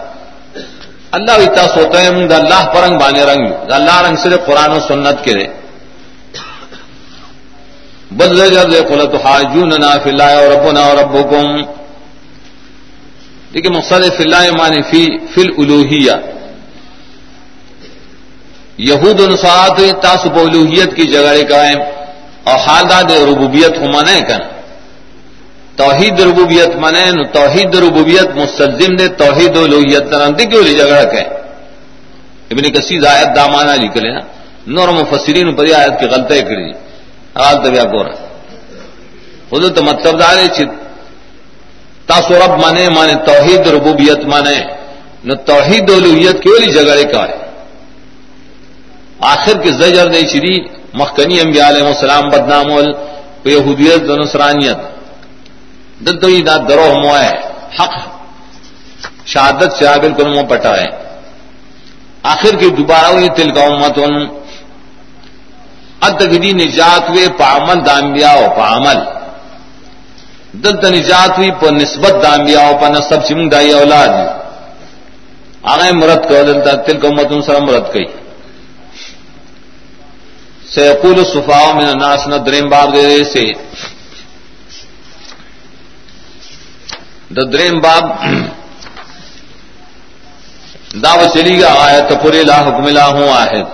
اللہ 1.18 1.36
اتا 1.46 1.64
سوتا 1.74 2.02
ہے 2.02 2.10
دا 2.32 2.38
اللہ 2.38 2.62
پرنگ 2.74 2.98
بانی 3.00 3.22
رنگ 3.32 3.44
دا 3.70 3.76
اللہ 3.76 4.02
رنگ 4.06 4.16
صرف 4.24 4.46
قرآن 4.46 4.72
و 4.72 4.80
سنت 4.88 5.24
کے 5.26 5.34
دے. 5.34 5.48
بدل 8.20 8.40
جب 8.54 8.72
دے 8.72 8.80
قلت 8.90 9.12
تو 9.12 9.18
حاجوننا 9.26 9.92
فی 10.04 10.10
اللہ 10.10 10.32
و 10.42 10.50
ربنا 10.54 10.84
و 10.88 10.96
ربکم. 11.02 11.46
لیکن 13.54 13.74
مقصد 13.78 14.04
فی 14.18 14.24
اللہ 14.24 14.46
معنی 14.58 14.82
فی 14.90 15.02
فی 15.34 15.42
الالوہیہ. 15.42 16.16
یہود 18.90 19.20
نسات 19.32 19.80
تاس 20.04 20.26
بولوہیت 20.36 20.96
کی 20.96 21.06
جگہ 21.14 21.34
قائم 21.50 21.80
اور 22.44 22.58
حالات 22.68 23.12
ربوبیت 23.30 23.74
کو 23.80 23.86
منے 23.96 24.20
توحید 25.78 26.20
ربوبیت 26.22 26.76
منے 26.84 27.06
نو 27.12 27.24
توحید 27.34 27.76
ربوبیت 27.76 28.30
مستلزم 28.36 28.94
نے 29.00 29.08
توحید 29.08 29.58
الوحیت 29.58 30.12
ترندی 30.12 30.46
کی 30.46 30.58
والی 30.58 30.74
جگہ 30.76 31.04
کہ 31.12 31.24
ابن 32.52 32.64
کثیر 32.76 33.06
آیت 33.08 33.36
دامانا 33.36 33.76
لکھ 33.76 33.98
لینا 33.98 34.20
نور 34.68 34.90
مفسرین 35.00 35.56
پر 35.56 35.66
آیت 35.82 36.00
کی 36.00 36.06
غلطی 36.06 36.42
کری۔ 36.42 36.72
حال 37.40 37.56
دبیا 37.64 37.84
کو 37.84 38.04
رہا 38.04 38.28
خود 39.50 39.64
تو 39.76 39.84
مطلب 39.84 40.20
دار 40.20 40.38
تاسو 42.08 42.34
رب 42.44 42.54
مانے 42.64 42.90
مانے 42.90 43.14
توحید 43.26 43.68
ربوبیت 43.68 44.26
مانے 44.26 44.58
نو 45.26 45.36
توحید 45.52 45.90
الوحیت 45.90 46.38
کی 46.44 46.50
والی 46.50 46.72
جگہ 46.72 46.96
کا 47.14 47.24
ہے 47.30 47.38
آخر 49.34 49.62
کے 49.64 49.72
زجر 49.72 50.10
نے 50.10 50.22
چری 50.22 50.56
مخکنی 50.94 51.40
انبیاء 51.40 51.68
علیہ 51.68 51.84
السلام 51.84 52.30
بدنام 52.30 52.68
یہودیت 53.46 54.10
و 54.10 54.16
نصرانیت۔ 54.16 54.80
دد 56.06 56.24
دا 56.48 56.56
درو 56.70 56.88
موائے 57.04 57.32
حق 57.80 57.94
شہادت 59.32 59.72
سے 59.78 59.86
بالکل 60.02 60.28
منہ 60.30 60.48
پٹا 60.50 60.74
ہے۔ 60.78 60.90
آخر 62.34 62.58
کی 62.60 62.70
دوبارہ 62.78 63.06
ہوئی 63.06 63.30
تل 63.36 63.50
کا 63.56 63.64
امت 63.64 63.98
ان 63.98 64.14
ادگری 66.08 66.52
نجات 66.54 67.10
ہوئے 67.10 67.28
پامل 67.38 67.86
دامبیا 67.86 68.32
ہو 68.34 68.46
پامل 68.58 68.98
دلت 70.64 70.84
نجات 70.86 71.38
ہوئی 71.38 71.52
پر 71.60 71.72
نسبت 71.72 72.14
دامبیا 72.24 72.62
ہو 72.68 72.78
پر 72.82 72.90
نصب 72.90 73.26
سمنگ 73.28 73.50
دائی 73.50 73.72
اولاد۔ 73.72 74.10
آگے 75.72 75.92
مرد 75.92 76.22
کو 76.28 76.44
دلتا 76.48 76.72
تل 76.86 76.98
کا 77.02 77.08
امت 77.08 77.32
ان 77.32 77.42
سر 77.42 77.60
مرد 77.62 77.86
کئی 77.94 78.06
سیقول 80.74 81.24
صفاء 81.26 81.68
من 81.74 81.86
الناس، 81.86 82.28
نہ 82.28 82.36
دریم 82.46 82.68
باب 82.70 82.94
دے 82.94 83.24
سے۔ 83.24 83.46
دا 87.36 87.44
دریم 87.44 87.80
باب 87.80 88.06
دعو 90.96 91.26
چلی 91.34 91.60
گا 91.62 91.68
آیت 91.80 92.12
پوری 92.22 92.44
لا 92.44 92.58
حکم 92.60 92.88
لا 92.90 93.08
ہوں 93.08 93.30
آہد 93.32 93.66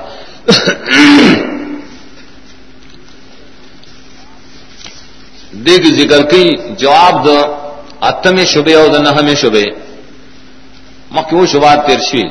دیکھ 5.65 5.87
ذکر 5.97 6.21
کی 6.31 6.43
جواب 6.77 7.25
دا 7.25 7.39
اتم 8.01 8.43
شبے 8.45 8.73
اور 8.73 8.87
دا 8.87 8.99
نہ 9.01 9.33
شبے 9.35 9.65
مکیوں 11.11 11.45
شبات 11.47 11.87
ترشیل 11.87 12.27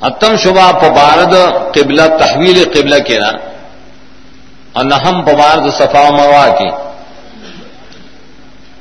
اتم 0.00 0.36
شبہ 0.36 0.70
پبارد 0.80 1.34
قبلہ 1.74 2.02
تحویل 2.18 2.62
قبلہ 2.74 2.98
کے 3.06 3.18
نا 3.18 3.30
اور 4.72 4.84
نہم 4.84 5.24
پبارد 5.24 5.72
صفا 5.78 6.08
مروا 6.10 6.46
کی 6.58 6.68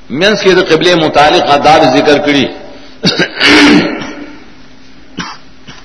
مینس 0.10 0.42
کے 0.44 0.54
قبل 0.70 0.94
متعلق 0.96 1.50
آداب 1.52 1.84
ذکر 1.96 2.18
کری 2.18 2.46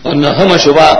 اور 0.02 0.14
نہم 0.14 0.56
شبہ 0.58 0.92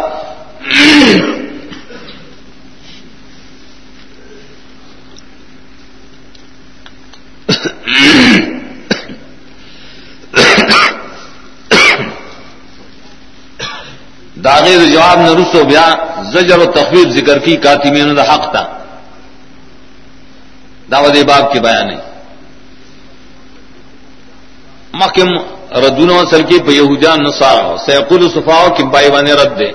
داغیر 14.36 14.84
جواب 14.84 15.20
نہ 15.20 15.30
رسو 15.32 15.64
بیا 15.64 15.86
زجر 16.32 16.58
و 16.58 16.72
تخویف 16.72 17.12
ذکر 17.12 17.38
کی 17.38 17.56
کاتی 17.58 17.90
میں 17.90 18.24
حق 18.24 18.50
تھا 18.52 18.64
دعوت 20.90 21.16
باب 21.26 21.52
کی 21.52 21.60
بیان 21.60 21.86
نہیں 21.86 22.13
محکم 25.00 25.28
ردون 25.82 26.10
وصل 26.10 26.42
کی 26.48 26.58
پہ 26.66 26.72
یہودیان 26.72 27.22
نصارا 27.22 27.76
سیقول 27.84 28.28
صفاؤ 28.34 28.68
کی 28.76 28.82
بائی 28.92 29.10
بانے 29.10 29.32
رد 29.32 29.58
دے. 29.58 29.70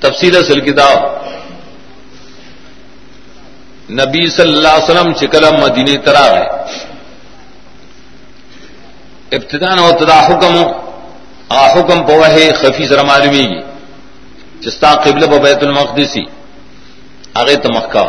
تفصیل 0.00 0.36
اصل 0.36 0.60
کی 0.60 0.72
دعو 0.78 0.98
نبی 4.00 4.22
صلی 4.36 4.52
اللہ 4.52 4.74
علیہ 4.76 4.90
وسلم 4.90 5.12
چکلم 5.20 5.54
مدینی 5.60 5.96
ترا 6.04 6.26
ہے. 6.34 6.46
ابتدان 9.36 9.78
و 9.78 9.90
تدا 9.98 10.18
حکم 10.26 10.54
آ 11.48 11.66
حکم 11.74 11.98
پو 12.06 12.20
ہے 12.24 12.50
خفی 12.60 12.86
سر 12.88 13.04
معلومی 13.04 13.44
گی. 13.50 13.60
چستا 14.62 14.90
قبل 15.04 15.26
بیت 15.44 15.62
المقدسی. 15.62 16.24
آگے 17.40 17.56
تو 17.62 17.68
مکہ 17.72 18.04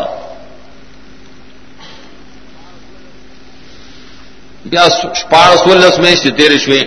بیا 4.74 4.86
پارس 5.30 5.62
ولس 5.68 5.96
میں 6.00 6.14
سے 6.16 6.30
تیرے 6.38 6.58
شوے 6.60 6.82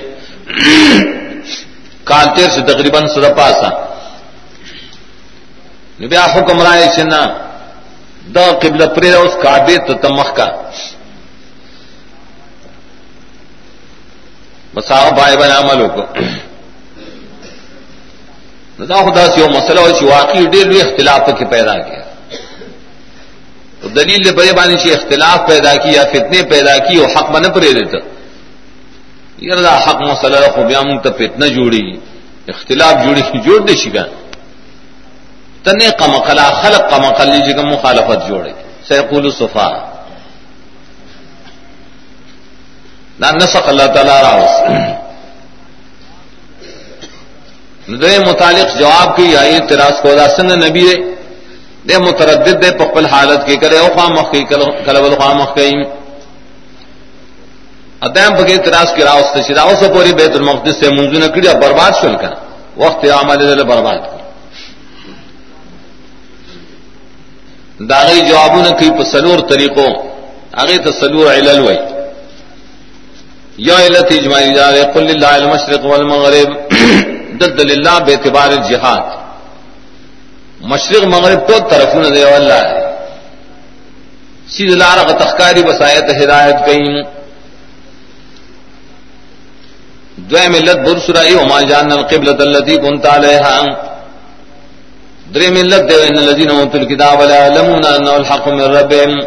کال 2.04 2.26
تیر 2.36 2.48
سے 2.50 2.60
تقریباً 2.66 3.00
سدا 3.14 3.30
پاسا 3.34 3.68
نو 5.98 6.04
بیا 6.08 6.24
حکم 6.34 6.56
رائے 6.62 6.86
چنا 6.96 7.22
دا 8.34 8.46
قبل 8.62 8.80
پرے 8.96 9.10
اس 9.16 9.34
کعبے 9.42 9.76
تو 9.86 9.92
تمخ 10.02 10.28
کا 10.36 10.48
بسا 14.74 14.98
بھائی 15.18 15.34
بنا 15.36 15.56
عمل 15.58 15.80
کو 15.94 16.02
دا 18.88 18.98
خدا 19.02 19.24
سے 19.28 19.38
وہ 19.42 19.50
مسئلہ 19.50 19.80
ہو 19.80 19.90
واقعی 20.08 20.44
ڈیر 20.52 20.66
بھی 20.68 20.78
اختلاف 20.80 21.22
کے 21.38 21.44
پیدا 21.50 21.74
کیا 21.80 22.05
تو 23.86 23.92
دلیل 23.92 24.20
نے 24.26 24.32
بڑے 24.32 24.52
بانی 24.52 24.78
سے 24.78 24.94
اختلاف 24.94 25.48
پیدا 25.48 25.74
کی 25.76 25.90
یا 25.90 26.02
فتنے 26.02 26.42
پیدا 26.50 26.76
کی، 26.78 26.98
وہ 26.98 27.06
حق 27.06 27.30
من 27.30 27.44
پرے 27.52 27.72
دیتا 27.72 27.98
یہ 29.38 29.52
رضا 29.52 29.74
حق 29.78 30.00
مسئلہ 30.02 30.36
خوبیام 30.54 30.98
تو 30.98 31.10
فتنہ 31.12 31.46
جوڑی، 31.46 31.86
اختلاف 32.48 32.94
جوڑی، 33.04 33.22
جوڑ 33.38 33.60
دے 33.60 33.74
شکا 33.76 34.04
تنے 35.62 35.88
قمقلا 35.98 36.46
خلق 36.62 36.82
قمقل 36.90 37.28
لیجیے 37.30 37.54
کا 37.54 37.62
مخالفت 37.62 38.28
جوڑے۔ 38.28 38.52
سیقول 38.88 39.30
صفا۔ 39.30 39.68
نہ 43.20 43.26
نسق 43.34 43.68
اللہ 43.68 43.86
تعالی 43.94 44.16
راوس 44.26 44.54
دے 48.02 48.18
متعلق 48.18 48.78
جواب 48.78 49.16
کی 49.16 49.36
آئی 49.36 49.58
تراس 49.68 50.00
کو، 50.02 50.14
دا 50.14 50.28
سنگ 50.28 50.50
نبی 50.50 50.86
دے 51.88 51.98
متردد 51.98 52.62
دے 52.62 52.70
پپل 52.78 53.06
حالت 53.06 53.46
کی 53.46 53.56
کرے، 53.56 53.78
او 53.78 53.88
خواہ 53.94 54.08
مخ 54.08 54.30
کی 54.32 54.44
کلبل 54.84 55.14
خواہ 55.14 55.34
مخ 55.34 55.54
کی 55.54 55.70
ادیم 58.00 58.36
پکی 58.36 58.56
تراس 58.56 58.92
کی 58.96 59.02
راوس 59.02 59.46
سے 59.46 59.54
راو 59.54 59.70
سے 59.80 59.88
پوری 59.88 60.12
بیت 60.12 60.36
المقدس 60.36 60.76
سے 60.80 60.90
منزو 60.90 61.20
نہ 61.20 61.26
کڑیا 61.26 61.52
برباد 61.52 61.90
شل 62.00 62.16
کر۔ 62.16 62.28
وقت 62.76 63.04
عمل 63.04 63.38
دل 63.38 63.64
برباد 63.64 63.96
کر۔ 63.96 64.16
داغی 67.84 68.20
جوابوں 68.20 68.62
نے 68.62 68.70
کی 68.78 69.04
سلور 69.12 69.38
طریقوں۔ 69.38 69.90
آگے 70.52 70.78
تو 70.78 70.92
سلور 70.92 71.34
علل 71.34 71.60
وئی۔ 71.60 71.78
یا 73.56 73.74
علت 73.74 74.06
اجماعی 74.10 74.54
جا 74.54 74.70
قل 74.70 75.06
اللہ 75.08 75.26
المشرق 75.26 75.84
والمغرب، 75.84 76.70
دد 77.40 77.60
للہ 77.60 77.98
بے 78.06 78.14
اعتبار 78.14 78.50
جہاد 78.68 79.25
مشرق، 80.60 81.04
مغرب 81.04 81.48
تو 81.48 81.58
طرف 81.70 81.94
نہ 81.94 82.08
دے 82.14 82.22
اللہ 82.24 82.60
ہے 82.64 82.84
سید 84.54 84.70
لار 84.70 84.98
کا 85.06 85.14
تخکاری 85.24 85.62
بسایت 85.62 86.10
ہدایت 86.22 86.66
کہیں 86.66 87.02
دو 90.30 90.36
ملت 90.48 90.78
برسرائی 90.86 91.34
وما 91.34 91.60
جان 91.60 91.92
القبلة 91.92 92.38
التي 92.40 92.76
كنت 92.76 93.06
عليها. 93.06 93.56
در 95.34 95.42
ملت 95.50 95.82
دے 95.90 95.96
ان 96.08 96.18
الذين 96.18 96.50
اوتوا 96.50 96.80
الكتاب 96.80 97.22
لا 97.22 97.36
يعلمون 97.36 97.84
انه 97.84 98.16
الحق 98.16 98.48
من 98.48 98.60
ربهم. 98.60 99.20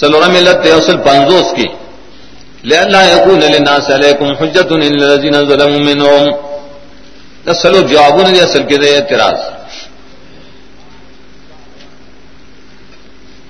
سلور 0.00 0.28
ملت 0.28 0.64
دے، 0.64 0.70
اصل 0.72 0.96
پنزوس 0.96 1.54
کی. 1.56 1.66
لئلا 2.64 3.02
يكون 3.12 3.40
للناس 3.40 3.90
عليكم 3.90 4.28
حجة 4.40 4.70
الا 4.70 5.04
الذين 5.06 5.36
ظلموا 5.48 5.80
منهم. 5.88 6.24
سلو 7.62 7.80
جوابوں 7.80 8.28
نے 8.28 8.40
اصل 8.40 8.62
کے 8.62 8.76
دے 8.76 8.94
اعتراض. 8.96 9.57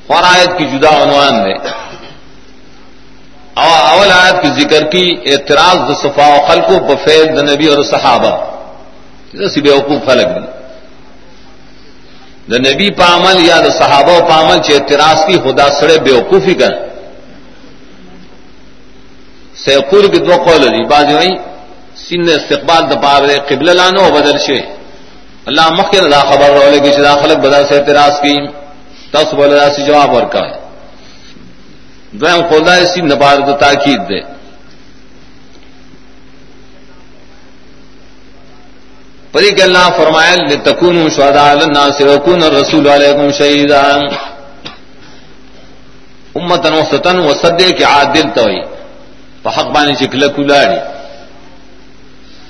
اور 0.08 0.22
آیت 0.22 0.58
کی 0.58 0.64
جدا 0.64 1.02
عنوان 1.02 1.34
دے 1.44 1.54
اول 3.92 4.12
آیت 4.12 4.42
کی 4.42 4.48
ذکر 4.48 4.84
کی 4.84 5.14
اعتراض 5.24 5.90
د 5.90 5.92
صفا 6.02 6.26
و 6.26 6.46
خلق 6.48 6.70
و 6.70 6.78
بفید 6.84 7.26
د 7.36 7.50
نبی 7.50 7.66
اور 7.66 7.84
صحابہ۔ 7.84 8.32
سی 9.54 9.60
بے 9.60 9.70
وقوف 9.70 10.06
خلق 10.06 10.28
دی 10.34 10.46
د 12.50 12.54
نبی 12.66 12.90
پامل 12.90 13.36
یا 13.48 13.60
د 13.60 13.68
صحابہ 13.78 14.12
و 14.12 14.26
پامل 14.28 14.62
چ 14.62 14.70
اعتراض 14.70 15.26
کی 15.26 15.36
خدا 15.44 15.68
سڑے 15.80 15.98
بے 15.98 16.12
وقوفی 16.12 16.54
کر۔ 16.54 16.72
سیقول 19.64 20.06
کی 20.12 20.18
دو 20.18 20.34
قول 20.36 20.62
دی۔ 20.62 20.84
بعض 20.84 21.04
وئی 21.04 21.30
سن 21.96 22.22
استقبال 22.22 22.82
د 22.90 23.02
پار 23.02 23.22
قبل 23.48 23.76
لانو 23.76 24.10
بدل 24.14 24.38
شے۔ 24.38 24.60
اللہ 25.46 25.66
مخیر 25.70 26.02
دا 26.02 26.20
خبر 26.20 26.50
رولے 26.50 26.80
کی 26.80 26.90
چدا 26.92 27.14
خلق 27.14 27.36
بدا 27.36 27.66
سے 27.66 27.78
اعتراض 27.78 28.20
کی۔ 28.20 28.36
تس 29.12 29.34
بولا 29.34 29.68
سی 29.74 29.82
جواب 29.82 30.14
اور 30.14 30.26
کا 30.32 30.42
دویم 32.12 32.42
خدا 32.50 32.74
سی 32.92 33.00
نبار 33.00 33.36
تو 33.46 33.52
تاکید 33.60 34.00
دے 34.08 34.20
پری 39.32 39.50
کے 39.56 39.62
اللہ 39.62 39.88
فرمایا 39.96 40.34
لتکون 40.50 41.08
شہداء 41.16 41.52
للناس 41.54 42.00
وکون 42.00 42.42
الرسول 42.42 42.88
علیکم 42.88 43.30
شہیدا 43.38 43.80
امتن 46.34 46.72
وسطن 46.72 47.18
وصدے 47.18 47.70
کے 47.78 47.84
عادل 47.84 48.28
توئی 48.34 48.60
فحق 49.42 49.68
بانی 49.74 49.94
چکل 50.00 50.28
کلاڑی 50.36 50.78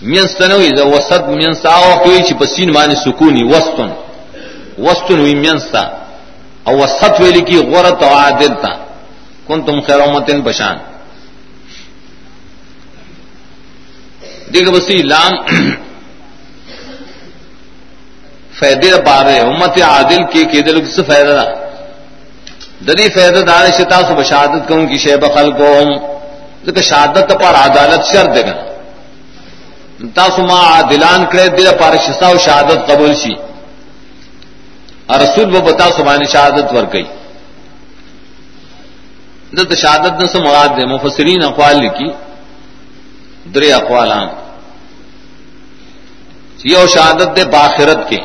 مینستنوی 0.03 0.69
ذا 0.77 0.85
وسط 0.87 1.23
مینستا 1.29 1.71
او 1.77 1.93
کوئی 2.05 2.23
چی 2.27 2.35
پسین 2.35 2.71
مانی 2.73 2.95
سکونی 3.05 3.45
وسطن. 3.45 3.91
وسطن 4.79 5.21
وی 5.21 5.35
مینستا 5.35 5.83
او 6.69 6.75
وسط 6.83 7.21
ویلی 7.21 7.41
کی 7.49 7.57
غورت 7.71 8.03
و 8.03 8.09
عادل 8.15 8.55
تا. 8.63 8.73
کن 9.47 9.63
تم 9.67 9.81
خیر 9.87 10.01
امتن 10.01 10.43
پشان. 10.43 10.77
دیکھ 14.53 14.71
بسی 14.71 15.03
لام 15.03 15.33
فائدے 18.59 18.91
پا 19.07 19.17
امت 19.39 19.79
عادل 19.83 20.23
کے 20.33 20.45
کہ 20.51 20.61
دل 20.67 20.81
کس 20.85 21.01
فائدہ 21.09 21.33
دا. 21.39 21.47
دلی 22.87 23.09
فائدہ 23.15 23.41
دار 23.49 23.65
شتا 23.79 23.99
سو 24.07 24.15
بشادت 24.15 24.69
کہوں 24.69 24.87
کی 24.91 24.99
شیب 25.05 25.25
خلقوں 25.35 25.85
لیکن 26.65 26.83
شہادت 26.83 27.29
پر 27.41 27.55
عدالت 27.65 28.03
شر 28.13 28.27
دے 28.35 28.43
گا. 28.47 28.55
تاسو 30.15 30.43
ما 30.49 30.59
عادلان 30.75 31.25
کرے، 31.31 31.47
دل 31.57 31.69
پار 31.81 31.95
شتا 32.07 32.27
شہادت 32.45 32.81
قبول 32.89 33.15
شی 35.09 35.25
رسول 35.25 35.55
وہ 35.55 35.61
بتا 35.61 35.91
سبحان 35.91 36.25
شہادت 36.25 36.73
ور 36.73 36.85
گئی 36.93 37.05
دت 39.53 39.75
شہادت 39.77 40.23
نہ 40.23 40.41
مراد 40.41 40.69
دے، 40.69 40.87
مفسرین 40.87 41.45
اقوال 41.45 41.77
لکھی، 41.77 42.09
درے 43.55 43.73
اقوال 43.73 44.11
ہاں 44.13 44.27
یہ 46.65 46.87
شہادت 46.95 47.37
دے 47.37 47.45
باخرت 47.45 48.09
کے۔ 48.09 48.17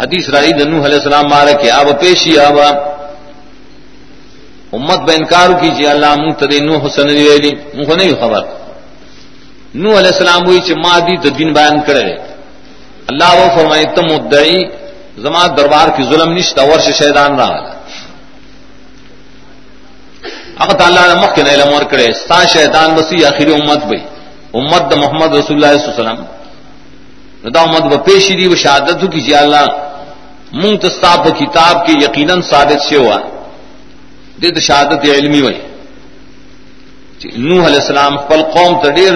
حدیث 0.00 0.28
رائی 0.28 0.52
دنو 0.52 0.84
علیہ 0.84 0.96
السلام 0.96 1.24
مارا 1.30 1.52
کے۔ 1.52 1.70
اب 1.70 2.00
پیشی 2.00 2.38
اب 2.38 2.58
امت 4.72 4.98
بہ 4.98 5.12
انکار 5.12 5.48
کیجیے 5.60 5.88
اللہ 5.88 6.14
منہ 6.14 6.32
تدے 6.32 6.58
نو 6.58 6.86
حسن 6.86 7.08
ویلی۔ 7.08 7.52
منہ 7.74 7.94
نہیں 7.94 8.14
خبر۔ 8.20 8.42
نو 9.74 9.88
علیہ 9.98 10.12
السلام 10.12 10.40
ہوئی 10.46 10.60
چھ 10.60 10.70
ماں 10.84 11.00
دی 11.00 11.16
تو 11.22 11.28
دین 11.28 11.52
بیان 11.52 11.80
کرے 11.86 12.33
اللہ 13.10 13.30
وہ 13.38 13.46
فرمائے 13.56 13.84
تم 13.94 14.06
مدعی، 14.12 14.58
زما 15.24 15.46
دربار 15.56 15.88
کی 15.96 16.02
ظلم 16.10 16.30
نشتا، 16.36 16.62
ورش 16.70 16.86
شیطان 16.98 17.38
رہا 17.40 17.60
اقت 20.64 20.80
اللہ 20.82 21.04
نے 21.08 21.14
مخ 21.20 21.34
کے 21.34 21.42
نیلم 21.42 21.72
اور 21.74 21.82
کرے 21.90 22.06
ستا 22.20 22.38
شیطان 22.54 22.94
بسی 22.96 23.24
آخری 23.26 23.52
امت 23.52 23.84
بھئی. 23.90 24.02
امت 24.60 24.82
دا 24.90 24.96
محمد 24.96 25.30
رسول 25.34 25.56
اللہ 25.56 25.70
صلی 25.76 25.84
اللہ 25.84 25.94
علیہ 25.94 26.02
وسلم. 26.02 26.20
دا 27.54 27.60
امت 27.60 27.84
با 27.90 27.96
پیشی 28.06 28.34
دی 28.38 28.46
و 28.46 28.54
شہادت 28.54 29.02
کی 29.12 29.20
جی 29.20 29.34
اللہ 29.34 29.64
مونگ 30.60 30.76
تستاب 30.84 31.26
کتاب 31.38 31.86
کی 31.86 31.92
یقیناً 32.04 32.40
ثابت 32.50 32.80
سے 32.88 32.96
ہوا. 32.96 33.18
دید 34.42 34.58
شہادت 34.68 35.00
علمی 35.18 35.40
ہوئی. 35.40 35.60
جی، 37.20 37.28
نوح 37.48 37.66
علیہ 37.66 37.82
السلام 37.82 38.16
پل 38.28 38.42
قوم 38.54 38.72
تڈیر 38.82 39.14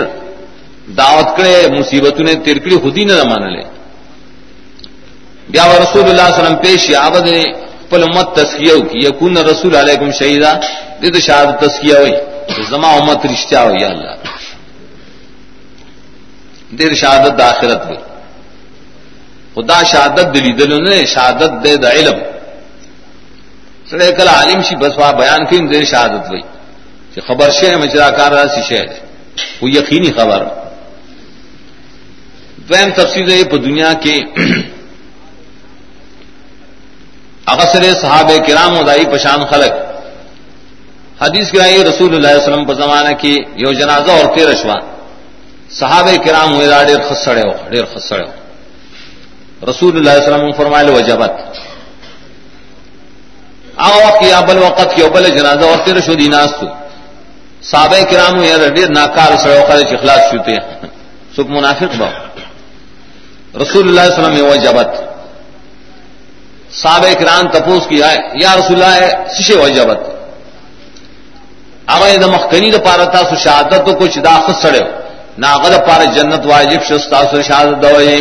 دعوت 0.98 1.28
کرے، 1.36 1.56
مصیبتوں 1.78 2.24
نے 2.24 2.34
ترکڑی 2.44 2.76
خود 2.82 2.96
ہی 2.98 3.04
نہ 3.04 3.16
مان 5.48 5.68
لے 5.68 5.68
بیا 5.68 5.82
رسول 5.82 6.08
اللہ 6.08 6.22
علیہ 6.22 6.38
وسلم 6.38 6.56
پیش 6.62 6.94
آبد 6.94 7.28
نے 7.28 7.42
پل 7.90 8.02
امت 8.02 8.34
تسکیہ 8.36 8.74
کی 8.90 8.98
یکون 9.06 9.36
رسول 9.36 9.76
علیکم 9.76 10.10
شہیدہ 10.18 10.52
دے 11.02 11.10
تو 11.10 11.18
شہادت 11.20 11.60
تسکیہ 11.64 11.96
ہوئی 11.96 12.12
زما 12.70 12.90
امت 12.96 13.26
رشتہ 13.26 13.56
ہوئی 13.56 13.84
اللہ 13.84 14.14
دیر 16.78 16.94
شہادت 16.94 17.38
دا 17.38 17.48
آخرت 17.48 17.86
ہوئی 17.86 17.96
خدا 19.54 19.82
شہادت 19.82 20.34
دلی 20.34 20.52
دل 20.52 20.72
نے 20.84 21.04
شہادت 21.14 21.52
دے 21.64 21.76
دا 21.76 21.90
علم. 21.90 22.18
سڑے 23.90 24.12
کل 24.16 24.28
عالم 24.28 24.60
شی 24.68 24.76
بس 24.76 24.98
وہاں 24.98 25.12
بیان 25.12 25.44
کی 25.48 25.56
دیر 25.72 25.84
شہادت 25.84 26.28
ہوئی 26.30 26.42
کہ 27.14 27.20
خبر 27.28 27.50
شہ 27.58 27.76
مجرا 27.82 28.10
کار 28.18 28.32
سی 28.54 28.62
شہر 28.68 28.88
وہ 29.62 29.70
یقینی 29.70 30.10
خبر. 30.12 30.40
دویم 32.68 32.90
تفصیل 32.96 33.30
ہے 33.30 33.42
دنیا 33.58 33.92
کے 34.02 34.14
اکثر 37.52 37.82
صحابہ 38.00 38.36
کرام 38.46 38.78
ادائی 38.78 39.04
پشان 39.12 39.44
خلق. 39.50 39.74
حدیث 41.22 41.50
کرائی 41.52 41.84
رسول 41.84 42.14
اللہ 42.14 42.28
علیہ 42.28 42.42
وسلم 42.42 42.64
پر 42.64 42.74
زمانہ 42.74 43.12
کی 43.20 43.34
یو 43.56 43.72
جنازہ 43.72 44.10
اور 44.10 44.26
تیر 44.34 44.48
اشوان 44.48 44.82
صحابہ 45.70 46.14
کرام 46.24 46.54
ہوئے 46.54 46.66
دا 46.66 46.82
ڈیر 46.82 47.00
خسڑے 47.08 47.40
ہو 47.40 47.52
ڈیر 47.70 47.84
خسڑے 47.94 48.22
ہو 48.22 49.70
رسول 49.70 49.96
اللہ 49.96 50.10
علیہ 50.10 50.22
وسلم 50.22 50.52
فرمائے 50.52 50.90
وجبت. 50.90 51.32
آغا 53.76 53.96
وقت 54.06 54.22
یا 54.22 54.40
بل 54.40 54.58
وقت 54.58 54.94
کی 54.96 55.02
بل 55.14 55.28
جنازہ 55.38 55.64
اور 55.64 55.78
تیر 55.84 56.00
شو 56.06 56.14
دیناز 56.14 56.50
تو 56.60 56.66
صحابہ 57.70 58.02
کرام 58.10 58.38
ہوئے 58.38 58.70
ڈیر 58.76 58.88
ناکار 58.90 59.36
سڑے 59.36 59.58
وقت 59.58 59.92
اخلاص 59.92 60.30
شوتے 60.30 60.52
ہیں 60.52 60.64
سکھ 61.36 61.50
منافق 61.50 61.96
با 61.98 62.08
رسول 63.62 63.88
اللہ 63.88 64.00
علیہ 64.00 64.12
وسلم 64.12 64.46
وجبت. 64.46 65.07
صاب 66.72 67.04
کران 67.18 67.48
تپوس 67.48 67.86
کیا 67.86 68.10
ہے 68.12 68.18
یا 68.42 68.54
رسول 68.56 68.82
اللہ 68.82 68.94
ہے 69.00 69.10
سشے 69.34 69.54
وجبت 69.56 70.00
اگر 71.86 72.16
دم 72.20 72.30
مخکنی 72.32 72.70
دا 72.70 72.78
پارا 72.78 73.04
تھا 73.04 73.20
سو 73.28 73.36
شہادت 73.44 73.86
تو 73.86 73.92
کچھ 74.00 74.18
دا 74.18 74.34
خود 74.46 74.56
سڑے۔ 74.62 74.80
نہ 75.38 75.46
اگر 75.46 76.04
جنت 76.14 76.46
واجب 76.46 76.80
شستا 76.88 77.20
سو 77.30 77.42
شہادت 77.42 77.82
دوئے 77.82 78.20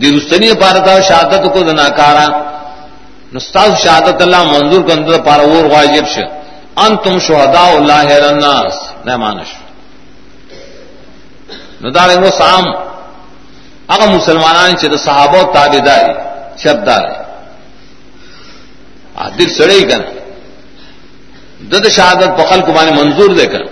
دی 0.00 0.08
رستنی 0.16 0.48
دا 0.52 0.60
پارا 0.60 0.78
تھا 0.78 1.00
شہادت 1.00 1.42
کو 1.52 1.60
دا 1.62 1.72
ناکارا۔ 1.72 2.26
نستاز 3.32 3.70
شہادت 3.82 4.22
اللہ 4.22 4.42
منظور 4.52 4.82
کو 4.86 4.92
اندر 4.92 5.20
پارا 5.22 5.42
اور 5.42 5.64
واجب 5.76 6.06
ش 6.14 6.18
انتم 6.76 7.18
شہداء 7.18 7.70
اللہ 7.80 8.08
الناس۔ 8.30 8.76
نہ 9.06 9.16
مانش 9.16 9.50
ندارے 11.84 12.16
وہ 12.20 12.30
سام۔ 12.38 12.64
اگر 13.94 14.08
مسلمانان 14.08 14.76
چھ 14.76 14.84
صحابہ 15.04 15.42
تابداری 15.52 16.12
شبدار 16.62 17.02
ہے 17.10 17.29
دل 19.38 19.48
سڑے 19.48 19.80
کر 19.80 20.00
دد 21.60 21.88
شہادت 21.88 22.38
پخل 22.38 22.60
کو 22.60 22.72
بانے 22.72 22.90
منظور 22.90 23.30
دے 23.30 23.46
کر 23.46 23.62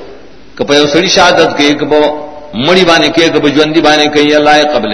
کہ 0.56 0.86
سڑی 0.86 1.08
شہادت 1.08 1.58
کے 1.58 1.74
کہ 1.74 1.86
مڑی 2.54 2.84
بانے 2.84 3.08
کے 3.08 3.28
کہ 3.28 3.48
جوندی 3.48 3.80
بانے 3.80 4.06
کے 4.06 4.36
اللہ 4.36 4.62
قبل 4.74 4.92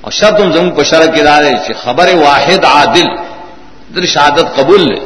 اور 0.00 0.10
شب 0.10 0.38
تم 0.38 0.52
زم 0.52 0.70
پشر 0.70 1.10
کے 1.14 1.22
دارے 1.22 1.72
خبر 1.72 2.14
واحد 2.14 2.64
عادل 2.64 3.06
دل 3.94 4.06
شہادت 4.06 4.56
قبول 4.56 4.80
لے۔ 4.80 5.00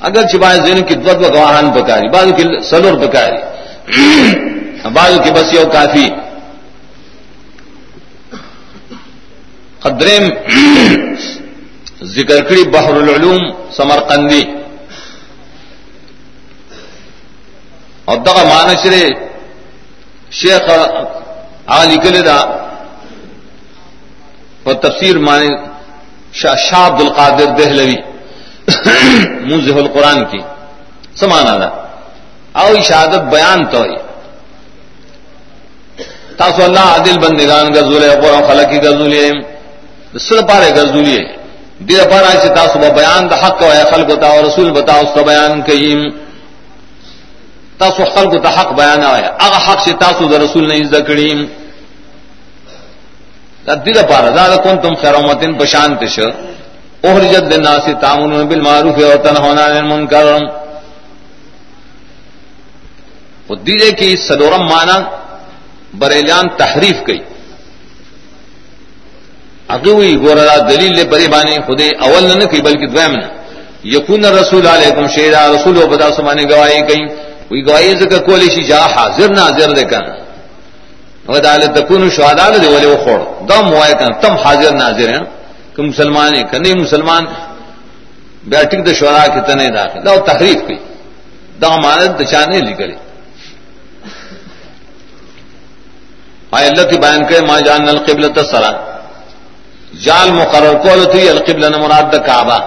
اگر 0.00 0.26
چپائے 0.26 0.60
زین 0.60 0.82
کی 0.82 0.94
دو 0.94 1.12
گواہان 1.34 1.70
پکاری 1.72 2.08
بعض 2.08 2.26
کی 2.36 2.60
سلور 2.70 3.06
پکاری۔ 3.06 3.36
بعض 4.92 5.20
کی 5.24 5.30
بس 5.30 5.52
یہ 5.52 5.64
کافی۔ 5.72 6.08
قدرے 9.80 10.18
ذکر 12.04 12.40
کری 12.48 12.64
بحر 12.70 12.94
العلوم 12.94 13.40
سمرقندی. 13.76 14.42
اور 18.04 18.16
دغا 18.26 18.42
مانچرے 18.44 19.04
شیخ 20.38 20.70
علی 21.76 21.96
کلدا 22.02 22.36
اور 24.64 24.74
تفسیر 24.82 25.18
مانے 25.18 25.48
شاہ 26.40 26.74
عبد 26.76 27.00
القادر 27.00 27.54
دہلوی 27.58 27.96
منزہ 29.48 29.78
القرآن 29.78 30.24
کی 30.30 30.40
سمانا 31.20 31.56
تھا 31.58 31.70
او 32.60 32.74
شہادت 32.88 33.22
بیان 33.32 33.64
تو 33.72 33.82
تاسو 36.38 36.62
اللہ 36.64 36.84
عادل 36.92 37.18
بندگان 37.18 37.72
گزولے 37.74 38.08
قرآن 38.22 38.42
خلقی 38.48 38.78
گزولے 38.82 39.24
سر 40.26 40.46
پارے 40.48 40.70
گزولے 40.76 41.18
دیر 41.88 42.02
پر 42.04 42.10
پارا 42.10 42.40
سے 42.42 42.48
تاسو 42.54 42.78
بیان 42.78 43.30
دا 43.30 43.36
حق 43.36 43.62
و 43.62 43.70
خلق 43.90 44.10
تا 44.20 44.26
اور 44.26 44.44
رسول 44.44 44.70
بتا 44.72 44.94
اس 45.00 45.10
کا 45.14 45.22
بیان 45.22 45.62
کئیم. 45.62 46.00
تاسو 47.78 48.04
خلق 48.14 48.32
تا 48.42 48.50
حق 48.58 48.70
بیان 48.78 49.04
آیا. 49.04 49.30
اگر 49.44 49.60
حق 49.66 49.80
سے 49.84 49.92
تاسو 50.00 50.28
دا 50.28 50.38
رسول 50.38 50.68
نہیں 50.68 50.84
ذکریم 50.92 51.44
دیر 53.84 54.02
پارا، 54.02 54.30
دا 54.36 54.56
کنتم 54.56 54.94
خیر 55.00 55.14
امتن 55.14 55.52
پشانت 55.58 56.02
ش 56.14 56.18
اخرجت 57.04 57.44
للناس 57.52 57.86
تعملون 58.00 58.48
بالمعروف 58.48 58.98
و 58.98 59.16
تنهون 59.16 59.58
عن 59.58 59.76
المنکر. 59.76 60.26
وہ 63.48 63.54
دیجے 63.66 63.90
کی 63.98 64.16
سدورم 64.16 64.64
مانا 64.68 64.98
بریلیان 65.98 66.48
تحریف 66.56 66.98
کی 67.06 67.18
اگوی 69.74 70.12
گورا 70.22 70.56
دلیل 70.70 70.92
لے 70.96 71.04
پری 71.12 71.26
بانے 71.34 71.56
خودے 71.66 71.88
اول 72.06 72.24
نہ 72.38 72.44
کی 72.52 72.60
بلکہ 72.66 72.86
دویم 72.94 73.12
نہ 73.20 73.26
یکون 73.94 74.24
رسول 74.40 74.66
علیکم 74.66 75.06
شیرا 75.14 75.46
رسول 75.54 75.76
و 75.82 75.86
بدا 75.92 76.08
سمانے 76.16 76.44
گواہی 76.50 76.80
کہیں 76.88 77.06
کوئی 77.48 77.60
گواہی 77.66 77.94
ذکر 78.00 78.18
کولی 78.26 78.48
شی 78.54 78.62
جا 78.70 78.80
حاضر 78.96 79.28
نہ 79.36 79.40
حاضر 79.40 79.72
دے 79.78 79.84
کنا 79.90 80.14
ودا 81.32 81.56
لے 81.56 81.66
تکون 81.76 82.02
شہداء 82.16 82.48
دے 82.62 82.68
ولے 82.74 82.86
وہ 82.86 82.96
خور 83.04 83.20
دم 83.48 83.72
وای 83.72 83.92
کنا 83.98 84.18
تم 84.22 84.34
حاضر، 84.44 84.72
ناظر 84.76 85.08
ہیں 85.14 85.24
کہ 85.74 85.82
مسلمان 85.82 86.34
ہے 86.36 86.42
کنے 86.52 86.74
مسلمان. 86.80 87.24
بیٹھک 88.52 88.80
دے 88.86 88.92
شہداء 88.94 89.26
کے 89.34 89.40
تنے 89.46 89.68
داخل. 89.76 90.04
دا 90.06 90.16
تحریف 90.30 90.58
کی 90.68 90.76
دا 91.60 91.68
امانت 91.76 92.10
دچانے 92.20 92.58
لگلے 92.68 92.96
آئے 96.56 96.66
اللہ 96.68 96.84
کی 96.90 96.96
بیان 97.04 97.24
کرے 97.28 97.40
ما 97.46 97.58
جان 97.66 97.88
القبلۃ 97.88 98.36
الصلاۃ 98.42 98.93
جال 100.02 100.30
مقرر 100.32 100.74
کول 100.82 101.04
تھی 101.12 101.28
القبل 101.28 101.70
نہ 101.72 101.76
مراد 101.76 102.12
دا 102.12 102.18
کعبہ. 102.26 102.58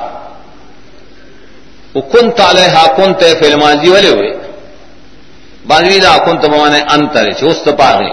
وہ 1.96 2.02
کن 2.12 2.30
تالے 2.38 2.66
ہا 2.74 2.86
کن 2.98 3.14
تے 3.20 3.34
فلم 3.40 3.62
جی 3.82 3.90
والے 3.90 4.10
ہوئے. 4.10 4.32
باجری 5.68 6.00
دا 6.00 6.18
کن 6.26 6.38
تو 6.42 6.48
مانے 6.50 6.80
انتر 6.96 7.32
چوست 7.40 7.68
پاگے 7.80 8.12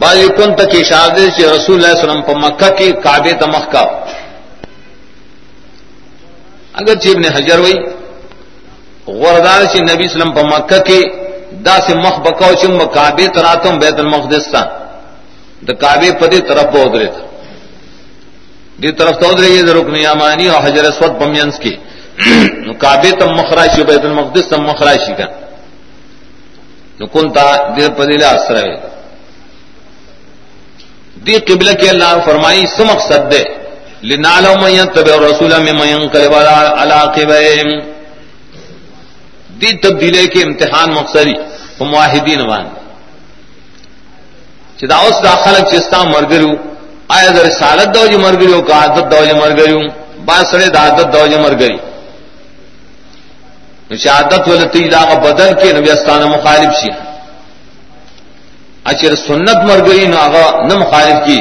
باجری 0.00 0.28
کن 0.38 0.54
تک 0.56 0.74
اشارے 0.80 1.28
سے 1.36 1.42
رسول 1.46 1.74
اللہ 1.74 1.92
صلی 1.92 2.00
اللہ 2.00 2.02
علیہ 2.02 2.04
وسلم 2.04 2.22
پر 2.22 2.36
مکہ 2.44 2.70
کی 2.78 2.90
کعبے 3.04 3.32
تمکہ 3.42 3.84
اگر 6.80 6.94
چیب 7.02 7.18
نے 7.18 7.28
حجر 7.36 7.58
ہوئی 7.58 7.76
غردار 9.20 9.64
سے 9.72 9.78
نبی 9.90 10.04
اسلم 10.04 10.30
پر 10.34 10.44
مکہ 10.44 10.78
کے 10.88 11.00
دا 11.64 11.76
سے 11.86 11.94
مخ 11.94 12.18
بکاؤ 12.26 12.52
چم 12.60 12.78
کعبے 12.94 13.26
تراتم 13.34 13.78
بیت 13.78 14.00
المقدستان 15.56 15.66
دا 15.66 15.72
کعبے 15.80 16.10
پدی 16.20 16.40
طرف 16.48 16.66
بہت 16.74 16.96
رہے 16.96 17.06
تھا. 17.06 17.24
دی 18.82 18.90
طرف 18.92 19.14
تو 19.20 19.26
ادرے 19.28 19.48
یہ 19.48 19.62
رکن 19.72 19.96
یامانی 19.96 20.46
اور 20.48 20.60
حجر 20.66 20.84
اسود 20.84 21.12
بمینس 21.20 21.58
کی 21.58 21.74
کعبے 22.80 23.10
تم 23.20 23.30
مخراشی، 23.34 23.82
بیت 23.88 24.04
المقدس 24.04 24.48
تم 24.48 24.62
مخراشی 24.62 25.14
کا. 25.18 25.26
نو 26.98 27.06
کنتا 27.12 27.46
دیر 27.76 27.90
پدی 27.96 28.16
لے 28.16 28.26
اثر 28.26 28.56
ہے 28.56 28.74
دی 31.26 31.34
قبلہ 31.48 31.72
کے 31.80 31.88
اللہ 31.88 32.10
فرمائی، 32.24 32.66
سو 32.76 32.84
مقصد 32.84 33.22
دے. 33.32 33.42
لنالو 34.08 34.52
من 34.60 34.86
تبع 34.94 35.16
رسول 35.26 35.52
میں 35.64 35.72
من 35.72 35.88
ينقلب 35.88 36.32
على 36.34 36.94
عقبهم 36.94 37.68
دی 39.60 39.70
تبدیلے 39.82 40.26
کے 40.32 40.42
امتحان 40.42 40.88
مقصدی 40.94 41.34
معاہدین 41.80 42.40
وان. 42.48 42.66
چې 44.78 44.84
دا 44.90 44.96
اوس 45.04 45.16
دا 45.22 45.34
خلک 45.44 45.64
چې 45.70 45.76
ستا 45.86 46.00
مرګرو 46.04 46.52
آیا 47.16 47.30
د 47.36 47.38
رسالت 47.48 47.88
د 47.96 48.16
مرګرو 48.26 48.62
کا 48.68 48.74
عادت 48.82 49.04
د 49.12 49.14
مرګرو 49.42 49.80
با 50.26 50.38
سره 50.50 50.68
د 50.74 50.76
عادت 50.84 51.06
د 51.14 51.36
مرګري 51.46 51.78
نو 53.90 53.96
چې 53.96 54.08
عادت 54.16 54.48
ولته 54.48 54.88
دا 54.94 55.02
بدل 55.26 55.50
کې 55.60 55.74
نبی 55.76 55.90
استانه 55.90 56.26
مخالف 56.36 56.72
شي 56.80 56.90
اچر 58.90 59.14
سنت 59.28 59.58
مرګري 59.70 60.06
نو 60.12 60.16
هغه 60.24 60.44
نه 60.68 60.74
مخالف 60.82 61.18
کی. 61.26 61.40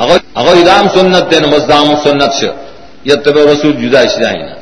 هغه 0.00 0.20
هغه 0.38 0.52
ادام 0.62 0.88
سنت 0.96 1.24
ته 1.30 1.46
مزدام 1.54 1.96
سنت 2.04 2.32
شه 2.40 2.50
یتبع 3.04 3.42
رسول 3.52 3.72
جدا 3.82 4.06
شي 4.06 4.20
نه 4.20 4.57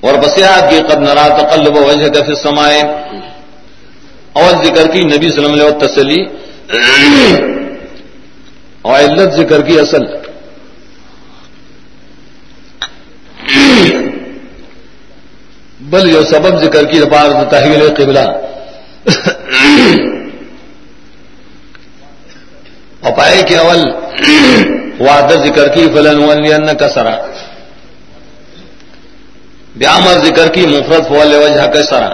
اور 0.00 0.14
بسیات 0.14 0.70
کی 0.70 0.80
قد 0.88 1.02
نرا 1.02 1.28
تقلب 1.28 1.76
وجہ 1.76 2.08
کا 2.08 2.24
فی 2.24 2.32
السمائے 2.32 2.82
اور 4.32 4.64
ذکر 4.64 4.86
کی 4.92 5.00
نبی 5.00 5.30
صلی 5.30 5.44
اللہ 5.44 5.62
علیہ 5.62 5.64
وسلم 5.64 5.86
تسلی۔ 5.86 6.24
اور 8.82 9.00
علت 9.00 9.32
ذکر 9.32 9.62
کی 9.62 9.80
اصل۔ 9.80 10.02
بل 15.80 16.12
جو 16.12 16.22
سبب 16.24 16.64
ذکر 16.64 16.84
کی 16.84 17.00
رپار 17.00 17.44
تحویل 17.50 17.94
قبلہ۔ 17.94 18.30
اپائے 23.02 23.42
کے 23.42 23.56
اول 23.56 23.80
وعدہ 25.00 25.34
ذکر 25.46 25.68
کی 25.68 25.86
فلن 25.94 26.24
ولین 26.24 26.76
کا 26.76 26.88
سرا۔ 26.88 27.16
بیامر 29.78 30.12
ذکر 30.12 30.48
کی 30.48 30.66
مفرت 30.66 31.08
فول 31.08 31.34
وجہ 31.34 31.66
کا 31.66 31.84
سرا۔ 31.84 32.10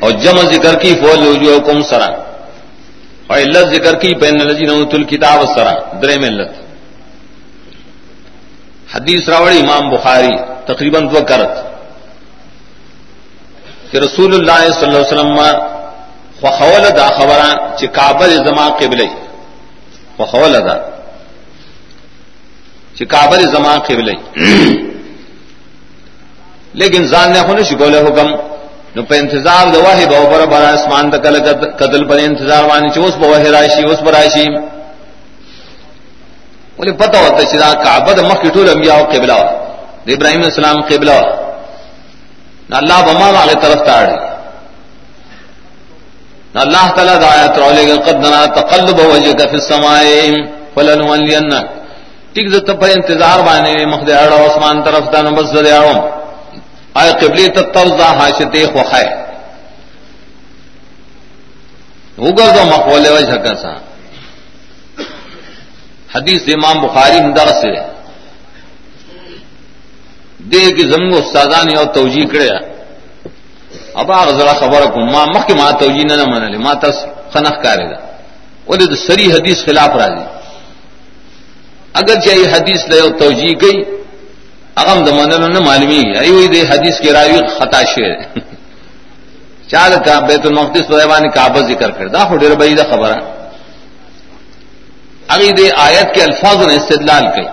اور 0.00 0.10
جمع 0.10 0.42
ذکر 0.42 0.78
کی 0.78 0.94
فول 0.94 1.26
وجو 1.26 1.60
کم 1.60 1.82
سرا۔ 1.82 2.06
اور 3.26 3.38
علت 3.38 3.74
ذکر 3.74 3.94
کی 3.94 4.14
بین 4.14 4.40
الجی 4.40 4.64
نوت 4.64 4.94
الکتاب 4.94 5.44
سرا 5.54 5.74
در 6.02 6.18
ملت 6.18 6.50
حدیث 8.94 9.28
راوڑی 9.28 9.60
امام 9.60 9.90
بخاری 9.90 10.30
تقریباً 10.66 11.08
دو 11.14 11.20
کرت۔ 11.28 11.52
کہ 13.92 13.96
رسول 13.96 14.34
اللہ 14.34 14.70
صلی 14.72 14.86
اللہ 14.86 14.98
علیہ 14.98 15.12
وسلم 15.12 15.36
فخول 16.40 16.84
دا 16.96 17.06
خبران 17.08 17.76
چی 17.76 17.86
کابل 17.86 18.30
زما 18.46 18.68
قبلی 18.68 19.06
فخول 20.16 20.54
دا۔ 20.54 20.76
چی 22.98 23.04
کابل 23.04 23.46
زما 23.52 23.76
قبلی 23.76 24.14
لیکن 26.80 27.02
زان 27.12 27.28
نے 27.32 27.40
خونی 27.46 27.62
شکول 27.70 27.94
حکم۔ 28.06 28.28
نو 28.94 29.02
پہ 29.08 29.14
انتظار 29.18 29.64
دا 29.72 29.78
واحد 29.86 30.12
او 30.14 30.24
پر 30.32 30.42
برا 30.52 30.70
اسمان 30.78 31.04
دا 31.12 31.18
کل 31.24 31.36
قتل 31.80 32.02
پر 32.08 32.18
انتظار 32.28 32.62
باندې 32.62 32.70
وانی 32.70 32.88
چی 32.94 33.00
اس 33.00 33.14
بواہی 33.22 33.50
رائشی، 33.56 33.84
اس 33.92 34.00
برائشی 34.06 34.46
ولی 36.78 36.92
پتہ 37.02 37.16
ہوتا 37.24 37.42
چی 37.50 37.56
دا 37.58 37.72
کعبہ 37.84 38.12
دا 38.16 38.22
مخی 38.30 38.48
طول 38.54 38.68
انبیاء 38.68 39.00
قبلہ 39.12 39.38
دا 40.04 40.10
ابراہیم 40.16 40.40
علیہ 40.40 40.52
السلام 40.52 40.78
قبلہ 40.88 41.18
نا 42.70 42.76
اللہ 42.82 42.98
بما 43.06 43.28
واغی 43.36 43.56
طرف 43.64 43.80
تاڑی۔ 43.86 44.16
اللہ 46.64 46.86
تعالیٰ 46.96 47.16
دایات 47.20 47.58
رولے 47.58 47.84
گا 47.88 47.96
قد 48.06 48.16
ننا 48.24 48.44
تقلب 48.60 48.98
وجہ 49.12 49.32
کا 49.38 49.44
فی 49.50 49.56
السمائے 49.60 50.20
فلنولین 50.74 51.50
ٹک 52.32 52.46
دت 52.52 52.68
پر 52.80 52.88
انتظار 52.96 53.38
بانے 53.46 53.74
مخد 53.92 54.10
اڑا 54.10 54.36
عثمان 54.46 54.82
طرف 54.86 55.04
تا 55.12 55.20
نبس 55.28 55.46
دے 55.54 55.72
اڑم 55.76 55.98
آئے 56.94 57.12
قبلی 57.20 57.46
تتوزا 57.46 58.08
حاشتے 58.18 58.66
خوخائے 58.66 59.10
اگر 62.18 62.48
دو 62.54 62.64
مقبول 62.64 63.06
وجہ 63.08 63.36
کا 63.44 63.54
سا۔ 63.62 63.72
حدیث 66.14 66.42
امام 66.54 66.76
بخاری 66.86 67.20
مدر 67.26 67.48
سے 67.60 67.72
دے 70.38 70.70
کی 70.76 70.82
زمین 70.82 71.14
استادانی 71.14 71.74
اور 71.74 71.86
توجیہ 71.94 72.26
کرے۔ 72.32 72.48
ابا 73.94 74.24
غزرا 74.24 74.52
خبر 74.52 74.82
کو 74.92 75.00
ما 75.12 75.24
مخ 75.24 75.50
ما 75.50 75.70
توجی 75.70 76.04
نہ 76.10 76.24
منل 76.32 76.56
ما 76.64 76.74
تس 76.74 76.96
خنخ 77.32 77.62
کارے 77.62 77.86
دا 77.90 77.98
ولید 78.68 78.92
سری 79.06 79.26
حدیث 79.32 79.64
خلاف 79.64 79.90
راضی۔ 80.00 80.24
اگر 82.00 82.20
چاہیے 82.20 82.46
حدیث 82.52 82.80
لے 82.88 83.00
توجی 83.18 83.52
گئی۔ 83.62 84.01
اغم 84.80 84.98
د 85.04 85.08
منل 85.18 85.42
نہ 85.52 85.60
معلومی. 85.68 86.02
ایو 86.24 86.46
دے 86.52 86.60
حدیث 86.70 87.00
کی 87.02 87.10
راوی 87.12 87.38
خطا 87.58 87.82
شعر 87.92 88.12
چال 89.70 89.92
کا 90.04 90.18
بیت 90.28 90.46
المقدس 90.46 90.88
دیوان 90.90 91.24
کعبہ 91.36 91.60
ذکر 91.70 91.90
کر. 91.96 92.06
دا 92.14 92.22
ہو 92.28 92.36
ډیر 92.42 92.54
بئی 92.60 92.74
دا 92.74 92.84
خبر 92.90 93.10
اگی 95.32 95.50
دے 95.58 95.66
آیت 95.86 96.14
کے 96.14 96.22
الفاظ 96.22 96.66
نے 96.66 96.74
استدلال 96.76 97.26
کی 97.34 97.46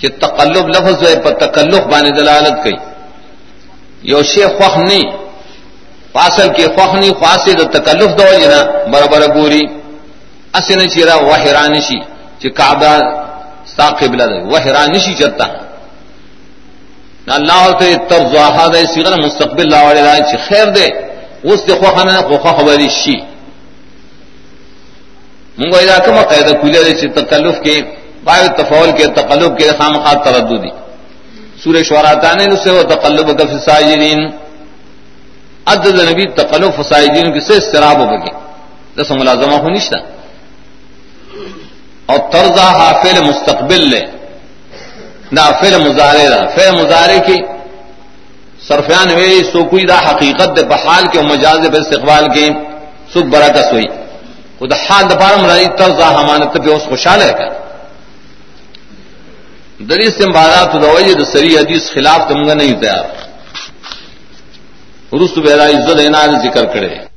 کہ 0.00 0.08
تقلب 0.24 0.68
لفظ 0.74 1.02
ہے 1.08 1.14
پر 1.24 1.32
تکلف 1.44 1.82
بانے 1.92 2.10
دلالت 2.18 2.56
کی 2.64 2.74
یو 4.10 4.22
شی 4.30 4.44
خوخ 4.58 4.76
نی. 4.88 5.02
فاصل 6.14 6.48
کې 6.56 6.66
خوخ 6.74 6.94
نی 7.02 7.10
فاصل 7.20 7.58
تکلف 7.76 8.10
دو 8.18 8.24
جنا 8.40 8.60
برابر 8.92 9.22
ګوري 9.36 9.64
اسنه 10.58 10.84
چیرې 10.94 11.14
وحران 11.28 11.80
شي 11.86 11.98
چې 12.40 12.48
کعبه 12.58 12.92
ستا 13.74 13.90
قبله 13.90 14.26
ده 14.26 14.38
وحران 14.52 14.98
شي 14.98 15.14
چرتا۔ 15.14 15.46
الله 17.38 17.72
ته 17.80 17.96
طرز 18.10 18.34
هذا 18.36 18.86
صيغه 18.94 19.16
مستقبل 19.26 19.66
لا 19.68 19.80
وړي 19.86 20.22
چې 20.30 20.36
خیر 20.48 20.66
ده 20.70 20.86
اوس 21.44 21.60
د 21.66 21.70
خوخ 21.80 21.96
نه 22.06 22.22
خوخه 22.22 22.52
خبري 22.58 22.88
شي 22.88 23.16
مونږه 25.58 25.86
دا 25.86 25.98
کومه 25.98 26.22
قاعده 26.22 26.52
کوله 26.52 26.92
چې 27.00 27.06
تکلف 27.18 27.56
کې 27.64 27.76
باید 28.24 28.50
تفاول 28.60 28.90
کې 28.96 29.06
تکلف 29.20 29.50
کې 29.58 29.66
خامخا 29.78 30.14
ترددي 30.24 30.72
سورہ 31.62 31.82
شعراء 31.88 32.14
تانے 32.22 32.44
سے 32.64 32.70
وہ 32.70 32.82
تقلب 32.82 33.28
کا 33.38 33.44
فسائرین 33.52 34.20
عدد 35.72 35.96
نبی 36.10 36.24
تقلب 36.40 36.70
فسائرین 36.78 37.32
کی 37.32 37.40
سے 37.40 37.54
استراب 37.56 37.98
ہو 38.00 38.16
گئے 38.22 38.32
دس 38.96 39.10
ملازمہ 39.10 39.56
ہو 39.62 39.68
نشتا۔ 39.68 39.98
اور 42.06 42.18
طرزہ 42.32 42.66
حافل 42.78 43.20
مستقبل 43.22 43.82
لے 43.90 44.00
نہ 45.32 45.40
فل 45.60 45.74
مظاہرے 45.88 46.28
دا۔ 46.28 46.40
فعل 46.54 46.70
مظاہرے 46.70 47.18
کی 47.26 47.36
سرفیان 48.68 49.08
ویری 49.14 49.40
سو 49.52 49.64
کوئی 49.64 49.84
دا 49.86 49.98
حقیقت 49.98 50.56
دے 50.56 50.62
بحال 50.62 51.04
کے 51.12 51.20
مجاز 51.22 51.58
پہ 51.72 51.78
استقبال 51.78 52.24
کے 52.34 52.46
سکھ 53.12 53.28
برکس 53.32 53.72
ہوئی۔ 53.72 53.88
خود 54.58 54.72
حال 54.72 55.04
دفار 55.10 55.34
مرائی 55.36 55.66
طرزہ 55.78 56.06
حمانت 56.16 56.64
پہ 56.64 56.70
اس 56.70 56.82
خوشحال 56.82 57.22
ہے 57.22 57.32
کر 57.38 57.50
دری 59.88 60.10
سے 60.10 60.24
بارات 60.32 60.72
دوئی 60.82 61.14
د 61.14 61.22
سری 61.32 61.56
حدیث 61.58 61.84
خلاف 61.90 62.20
تم 62.28 62.40
گا 62.46 62.54
نہیں 62.54 62.74
تیار۔ 62.80 63.04
رست 65.14 65.38
بہرا 65.38 65.66
عزت 65.66 65.98
اینا 66.00 66.26
ذکر 66.26 66.64
کرے۔ 66.64 67.13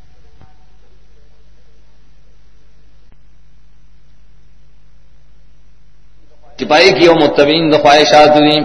چپائی 6.59 6.91
کی 6.97 7.07
وہ 7.07 7.13
متبین 7.23 7.71
دفائشات 7.71 8.35
ہوئی 8.37 8.57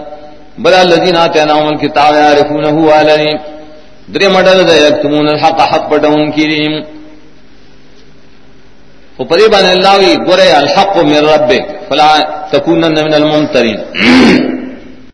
بلا 0.64 0.82
لذین 0.82 1.16
آتے 1.16 1.44
نام 1.44 1.76
کتاب 1.82 2.14
عارفون 2.14 2.64
علی 2.64 3.32
درې 4.14 4.28
مڈل 4.36 4.58
د 4.68 4.70
یکتمون 4.86 5.28
الحق 5.28 5.60
حق 5.72 5.84
پټون 5.90 6.30
کی 6.34 6.46
او 9.18 9.24
وہ 9.24 9.48
باندې 9.52 9.70
الله 9.76 9.94
وی 9.98 10.14
ګره 10.28 10.56
الحق 10.62 10.96
من 10.96 11.16
ربک، 11.32 11.64
فلا 11.88 12.08
تکونن 12.52 12.96
من 13.06 13.14
الممترین 13.14 13.78